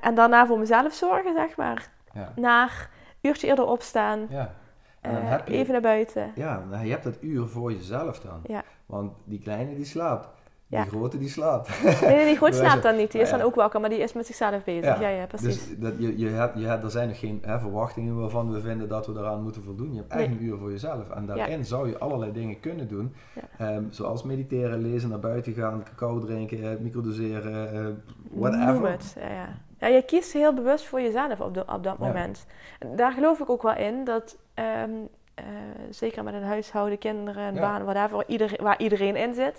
En 0.00 0.14
daarna 0.14 0.46
voor 0.46 0.58
mezelf 0.58 0.92
zorgen, 0.94 1.34
zeg 1.34 1.56
maar. 1.56 1.90
ja, 2.12 2.32
Naar 2.36 2.90
uurtje 3.20 3.46
eerder 3.46 3.64
opstaan, 3.64 4.26
ja. 4.30 4.54
En 5.00 5.14
dan 5.14 5.22
heb 5.22 5.48
je, 5.48 5.54
even 5.54 5.72
naar 5.72 5.82
buiten. 5.82 6.32
ja, 6.34 6.64
je 6.82 6.90
hebt 6.90 7.04
dat 7.04 7.22
uur 7.22 7.46
voor 7.46 7.72
jezelf 7.72 8.20
dan. 8.20 8.40
Ja. 8.46 8.62
Want 8.86 9.12
die 9.24 9.40
kleine 9.40 9.74
die 9.74 9.84
slaapt 9.84 10.28
Ja. 10.72 10.82
Die 10.82 10.90
grote 10.90 11.18
die 11.18 11.28
slaapt. 11.28 11.82
Nee, 11.82 11.94
nee, 12.16 12.24
die 12.26 12.38
wijze- 12.40 12.58
slaapt 12.64 12.82
dan 12.82 12.96
niet. 12.96 13.12
Die 13.12 13.20
is 13.20 13.30
dan 13.30 13.40
ook 13.40 13.54
wakker, 13.54 13.80
maar 13.80 13.88
die 13.90 13.98
is 13.98 14.12
met 14.12 14.26
zichzelf 14.26 14.64
bezig. 14.64 15.00
Ja, 15.00 15.08
ja, 15.08 15.26
precies. 15.26 15.68
Dus 15.68 15.78
dat, 15.78 15.92
je, 15.98 16.18
je 16.18 16.28
hebt, 16.28 16.58
je 16.58 16.66
hebt, 16.66 16.84
er 16.84 16.90
zijn 16.90 17.08
nog 17.08 17.18
geen 17.18 17.42
hè, 17.46 17.58
verwachtingen 17.58 18.20
waarvan 18.20 18.52
we 18.52 18.60
vinden 18.60 18.88
dat 18.88 19.06
we 19.06 19.12
daaraan 19.12 19.42
moeten 19.42 19.62
voldoen. 19.62 19.92
Je 19.92 19.98
hebt 19.98 20.14
Nee. 20.14 20.26
een 20.26 20.42
uur 20.44 20.58
voor 20.58 20.70
jezelf. 20.70 21.10
En 21.10 21.26
daarin 21.26 21.64
zou 21.64 21.88
je 21.88 21.98
allerlei 21.98 22.32
dingen 22.32 22.60
kunnen 22.60 22.88
doen. 22.88 23.14
Ehm, 23.58 23.82
zoals 23.90 24.22
mediteren, 24.22 24.78
lezen, 24.78 25.08
naar 25.08 25.18
buiten 25.20 25.52
gaan, 25.52 25.82
cacao 25.84 26.18
drinken, 26.18 26.62
eh, 26.62 26.78
microdoseren, 26.80 27.72
eh, 27.72 27.86
whatever. 28.30 28.72
Noem 28.74 28.84
het. 28.84 29.16
Ja, 29.20 29.28
ja. 29.30 29.48
ja, 29.78 29.86
je 29.86 30.02
kiest 30.02 30.32
heel 30.32 30.54
bewust 30.54 30.84
voor 30.86 31.00
jezelf 31.00 31.40
op, 31.40 31.54
de, 31.54 31.64
op 31.66 31.84
dat 31.84 31.98
moment. 31.98 32.46
En 32.78 32.96
daar 32.96 33.12
geloof 33.12 33.40
ik 33.40 33.50
ook 33.50 33.62
wel 33.62 33.76
in 33.76 34.04
dat, 34.04 34.36
ehm, 34.54 34.90
eh, 35.34 35.44
zeker 35.90 36.24
met 36.24 36.34
een 36.34 36.42
huishouden, 36.42 36.98
kinderen, 36.98 37.42
een 37.42 37.60
baan, 37.60 37.84
whatever, 37.84 38.24
iedereen, 38.26 38.58
waar 38.62 38.78
iedereen 38.80 39.16
in 39.16 39.34
zit. 39.34 39.58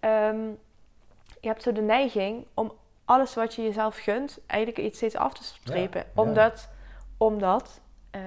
Ehm, 0.00 0.38
je 1.40 1.48
hebt 1.48 1.62
zo 1.62 1.72
de 1.72 1.80
neiging 1.80 2.46
om 2.54 2.72
alles 3.04 3.34
wat 3.34 3.54
je 3.54 3.62
jezelf 3.62 3.96
gunt, 3.96 4.38
eigenlijk 4.46 4.80
iets 4.86 4.96
steeds 4.96 5.16
af 5.16 5.32
te 5.34 5.44
strepen. 5.44 6.00
Ja, 6.00 6.06
ja. 6.14 6.22
Omdat, 6.22 6.68
omdat 7.16 7.80
eh, 8.10 8.20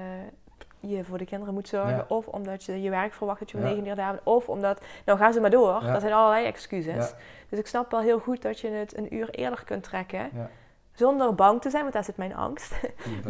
je 0.79 1.03
voor 1.03 1.17
de 1.17 1.25
kinderen 1.25 1.53
moet 1.53 1.67
zorgen, 1.67 1.95
Ja. 1.95 2.05
of 2.07 2.27
omdat 2.27 2.63
je 2.63 2.81
je 2.81 2.89
werk 2.89 3.13
verwacht 3.13 3.39
dat 3.39 3.51
je 3.51 3.57
om 3.57 3.63
negen 3.63 3.85
uur 3.87 3.95
daar 3.95 4.11
bent, 4.11 4.23
of 4.23 4.49
omdat, 4.49 4.81
nou 5.05 5.19
gaan 5.19 5.33
ze 5.33 5.39
maar 5.39 5.49
door. 5.49 5.81
Dat 5.83 6.01
zijn 6.01 6.13
allerlei 6.13 6.45
excuses. 6.45 7.13
Dus 7.49 7.59
ik 7.59 7.67
snap 7.67 7.91
wel 7.91 7.99
heel 7.99 8.19
goed 8.19 8.41
dat 8.41 8.59
je 8.59 8.67
het 8.69 8.97
een 8.97 9.15
uur 9.15 9.29
eerder 9.29 9.63
kunt 9.63 9.83
trekken. 9.83 10.29
Zonder 10.93 11.35
bang 11.35 11.61
te 11.61 11.69
zijn, 11.69 11.81
want 11.81 11.93
daar 11.93 12.03
zit 12.03 12.17
mijn 12.17 12.35
angst. 12.35 12.73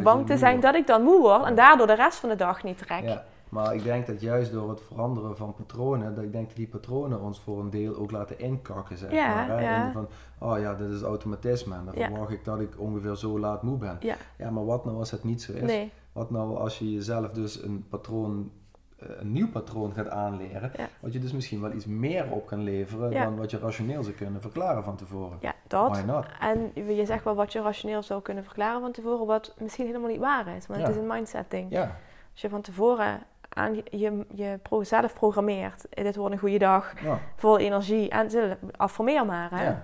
Bang 0.03 0.27
te 0.27 0.37
zijn 0.37 0.59
dat 0.59 0.75
ik 0.75 0.87
dan 0.87 1.01
moe 1.03 1.19
word 1.21 1.43
en 1.45 1.55
daardoor 1.55 1.87
de 1.87 1.93
rest 1.93 2.17
van 2.17 2.29
de 2.29 2.35
dag 2.35 2.63
niet 2.63 2.77
trek. 2.77 3.19
Maar 3.51 3.75
ik 3.75 3.83
denk 3.83 4.07
dat 4.07 4.21
juist 4.21 4.51
door 4.51 4.69
het 4.69 4.81
veranderen 4.81 5.37
van 5.37 5.53
patronen, 5.53 6.15
dat 6.15 6.23
ik 6.23 6.31
denk 6.31 6.47
dat 6.47 6.55
die 6.55 6.67
patronen 6.67 7.21
ons 7.21 7.39
voor 7.39 7.59
een 7.59 7.69
deel 7.69 7.95
ook 7.95 8.11
laten 8.11 8.39
inkakken, 8.39 8.97
zeg 8.97 9.11
Ja, 9.11 9.35
maar. 9.35 9.47
Hè? 9.47 9.61
ja. 9.63 9.85
In 9.85 9.91
Van, 9.91 10.07
oh 10.39 10.59
ja, 10.59 10.73
dit 10.73 10.89
is 10.89 11.01
automatisme 11.01 11.75
en 11.75 11.85
dan 11.85 11.93
Ja. 11.97 12.07
verwacht 12.07 12.31
ik 12.31 12.45
dat 12.45 12.59
ik 12.59 12.79
ongeveer 12.79 13.15
zo 13.15 13.39
laat 13.39 13.61
moe 13.63 13.77
ben. 13.77 13.97
Ja. 13.99 14.15
Ja, 14.37 14.49
maar 14.49 14.65
wat 14.65 14.85
nou 14.85 14.97
als 14.97 15.11
het 15.11 15.23
niet 15.23 15.41
zo 15.41 15.51
is? 15.53 15.61
Nee. 15.61 15.91
Wat 16.11 16.31
nou 16.31 16.57
als 16.57 16.79
je 16.79 16.91
jezelf 16.91 17.29
dus 17.31 17.63
een 17.63 17.85
patroon, 17.89 18.51
eh, 18.99 19.07
een 19.19 19.31
nieuw 19.31 19.49
patroon 19.49 19.93
gaat 19.93 20.09
aanleren, 20.09 20.71
Ja. 20.77 20.87
wat 20.99 21.13
je 21.13 21.19
dus 21.19 21.31
misschien 21.33 21.61
wel 21.61 21.71
iets 21.71 21.85
meer 21.85 22.31
op 22.31 22.45
kan 22.47 22.63
leveren 22.63 23.11
Ja. 23.11 23.23
dan 23.23 23.35
wat 23.37 23.51
je 23.51 23.59
rationeel 23.59 24.03
zou 24.03 24.15
kunnen 24.15 24.41
verklaren 24.41 24.83
van 24.83 24.95
tevoren. 24.95 25.37
Ja, 25.41 25.53
dat. 25.67 26.03
En 26.39 26.71
je 26.95 27.05
zegt 27.05 27.23
wel 27.23 27.35
wat 27.35 27.51
je 27.53 27.61
rationeel 27.61 28.01
zou 28.03 28.21
kunnen 28.21 28.43
verklaren 28.43 28.81
van 28.81 28.91
tevoren, 28.91 29.25
wat 29.25 29.53
misschien 29.59 29.85
helemaal 29.85 30.09
niet 30.09 30.19
waar 30.19 30.47
is. 30.47 30.65
Ja. 30.67 30.73
het 30.73 30.87
is 30.89 30.95
een 30.95 31.07
mindset 31.07 31.51
ding. 31.51 31.71
Ja, 31.71 31.95
Als 32.31 32.41
je 32.41 32.49
van 32.49 32.61
tevoren 32.61 33.19
aan 33.53 33.75
je, 33.89 34.25
je, 34.33 34.59
pro- 34.61 34.83
zelf 34.83 35.13
programmeert, 35.13 35.89
eh, 35.89 36.03
dit 36.03 36.15
wordt 36.15 36.33
een 36.33 36.39
goede 36.39 36.57
dag, 36.57 36.93
ja. 37.03 37.19
vol 37.35 37.57
energie, 37.59 38.09
en 38.09 38.57
affirmeer 38.77 39.25
maar. 39.25 39.49
Hè? 39.51 39.63
ja. 39.63 39.81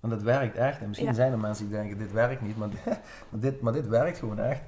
Want 0.00 0.12
dat 0.12 0.22
werkt 0.22 0.56
echt. 0.56 0.80
En 0.80 0.86
misschien 0.86 1.08
Ja. 1.08 1.14
zijn 1.14 1.32
er 1.32 1.38
mensen 1.38 1.68
die 1.68 1.76
denken, 1.76 1.98
dit 1.98 2.12
werkt 2.12 2.40
niet, 2.40 2.56
maar, 2.56 2.68
maar, 3.28 3.40
dit, 3.40 3.60
maar 3.60 3.72
dit 3.72 3.88
werkt 3.88 4.18
gewoon 4.18 4.38
echt. 4.38 4.60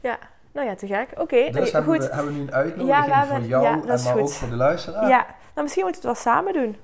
Ja. 0.00 0.18
Nou 0.52 0.66
ja, 0.66 0.74
te 0.74 0.86
gek. 0.86 1.08
Oké, 1.16 1.36
Dus 1.50 1.52
nou, 1.52 1.64
hebben, 1.70 1.94
goed. 1.94 2.04
we, 2.08 2.14
hebben 2.14 2.32
we 2.32 2.38
nu 2.38 2.44
een 2.46 2.52
uitnodiging 2.54 3.06
Ja, 3.06 3.20
we 3.26 3.34
voor 3.34 3.40
jou, 3.44 3.62
ja, 3.64 3.74
dat 3.76 3.84
en 3.86 3.94
is 3.94 4.04
maar 4.04 4.12
goed. 4.12 4.22
ook 4.22 4.30
voor 4.30 4.48
de 4.48 4.56
luisteraar. 4.56 5.08
Ja, 5.08 5.26
nou 5.54 5.62
misschien 5.62 5.84
moet 5.84 5.90
je 5.94 5.96
het 5.96 6.04
wel 6.04 6.14
samen 6.34 6.52
doen. 6.52 6.76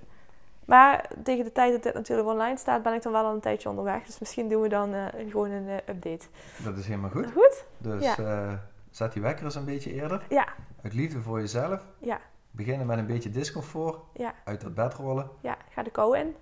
Maar 0.64 1.04
tegen 1.22 1.44
de 1.44 1.52
tijd 1.52 1.72
dat 1.72 1.82
dit 1.82 1.94
natuurlijk 1.94 2.28
online 2.28 2.56
staat, 2.56 2.82
ben 2.82 2.94
ik 2.94 3.02
dan 3.02 3.12
wel 3.12 3.24
al 3.24 3.34
een 3.34 3.40
tijdje 3.40 3.68
onderweg. 3.68 4.04
Dus 4.04 4.18
misschien 4.18 4.48
doen 4.48 4.62
we 4.62 4.68
dan 4.68 4.94
eh, 4.94 5.02
gewoon 5.30 5.50
een 5.50 5.68
eh, 5.68 5.74
update. 5.94 6.26
Dat 6.64 6.76
is 6.76 6.86
helemaal 6.86 7.10
goed. 7.10 7.26
Goed? 7.32 7.64
Dus 7.78 8.14
Ja. 8.16 8.60
Zet 8.90 9.12
die 9.12 9.22
wekker 9.22 9.44
eens 9.44 9.54
een 9.54 9.64
beetje 9.64 9.92
eerder. 9.92 10.26
Ja, 10.28 10.48
Uit 10.82 10.92
liefde 10.92 11.20
voor 11.20 11.38
jezelf. 11.40 11.86
ja, 11.98 12.20
Beginnen 12.50 12.86
met 12.86 12.98
een 12.98 13.06
beetje 13.06 13.30
discomfort. 13.30 13.98
ja, 14.14 14.34
Uit 14.44 14.60
dat 14.60 14.74
bed 14.74 14.94
rollen. 14.94 15.30
ja. 15.40 15.56
Ga 15.70 15.82
de 15.82 15.90
kou 15.90 16.18
in. 16.18 16.34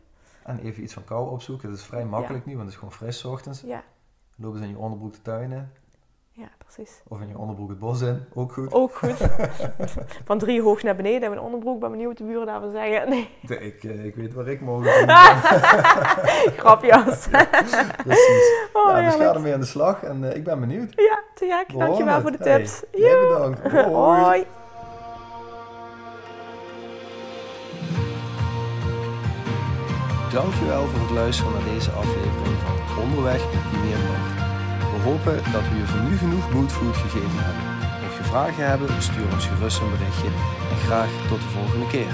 En 0.45 0.59
even 0.59 0.83
iets 0.83 0.93
van 0.93 1.05
kou 1.05 1.31
opzoeken. 1.31 1.69
Dat 1.69 1.79
is 1.79 1.85
vrij 1.85 2.05
makkelijk 2.05 2.45
nu, 2.47 2.53
want 2.53 2.65
het 2.65 2.73
is 2.73 2.79
gewoon 2.79 2.95
fris 2.95 3.25
ochtends. 3.25 3.61
Ja, 3.61 3.85
Lopen 4.37 4.59
ze 4.59 4.65
in 4.65 4.71
je 4.71 4.79
onderbroek 4.79 5.13
de 5.13 5.23
tuin 5.23 5.53
in. 5.53 5.69
Ja, 6.37 6.49
precies. 6.59 7.03
Of 7.09 7.21
in 7.21 7.29
je 7.29 7.39
onderbroek 7.39 7.69
het 7.69 7.79
bos 7.79 8.01
in. 8.01 8.25
Ook 8.35 8.53
goed. 8.53 8.73
Ook 8.73 8.95
goed. 8.95 9.17
Van 10.25 10.39
drie 10.39 10.63
hoog 10.63 10.83
naar 10.83 10.97
beneden 10.97 11.23
en 11.23 11.31
mijn 11.31 11.41
onderbroek. 11.43 11.81
Ben 11.81 11.91
benieuwd 11.91 12.09
wat 12.09 12.19
de 12.19 12.25
buren 12.25 12.47
daarvan 12.47 12.71
zeggen. 12.71 13.09
Nee, 13.09 13.29
De- 13.41 13.61
Ik, 13.61 13.85
eh, 13.85 14.05
ik 14.05 14.15
weet 14.15 14.35
waar 14.35 14.49
ik 14.49 14.61
ben. 14.83 15.09
grapjas. 16.63 17.29
Precies. 18.05 18.53
Oh, 18.73 18.91
ja, 18.91 19.05
dus 19.05 19.15
ga 19.15 19.35
ermee 19.35 19.55
aan 19.55 19.61
de 19.61 19.67
slag. 19.67 20.03
En 20.03 20.31
eh, 20.31 20.37
ik 20.37 20.45
ben 20.45 20.61
benieuwd. 20.61 20.93
Ja, 20.97 21.23
te 21.35 21.47
gek. 21.47 21.73
We 21.73 21.79
Dankjewel 21.79 22.21
voor 22.21 22.31
de 22.31 22.37
het. 22.39 22.47
Hey, 22.47 22.57
tips. 22.59 22.83
jij 22.93 23.29
bedankt. 23.29 23.73
Hoi. 23.73 24.21
Hoi. 24.23 24.45
Dankjewel 30.33 30.87
voor 30.87 31.01
het 31.01 31.11
luisteren 31.11 31.53
naar 31.53 31.65
deze 31.75 31.91
aflevering 31.91 32.57
van 32.65 33.03
Onderweg 33.03 33.41
met 33.53 33.71
Pineer 33.71 33.99
Noord. 33.99 34.46
Hopen 35.07 35.37
dat 35.53 35.69
we 35.69 35.77
je 35.77 35.87
voor 35.87 36.01
nu 36.01 36.17
genoeg 36.17 36.53
moodfood 36.53 36.97
gegeven 36.97 37.45
hebben. 37.47 37.65
Mocht 38.03 38.17
je 38.17 38.25
vragen 38.25 38.69
hebben, 38.69 39.03
stuur 39.03 39.33
ons 39.33 39.47
gerust 39.47 39.81
een 39.81 39.91
berichtje 39.91 40.31
en 40.71 40.77
graag 40.87 41.11
tot 41.29 41.41
de 41.41 41.49
volgende 41.49 41.87
keer. 41.87 42.13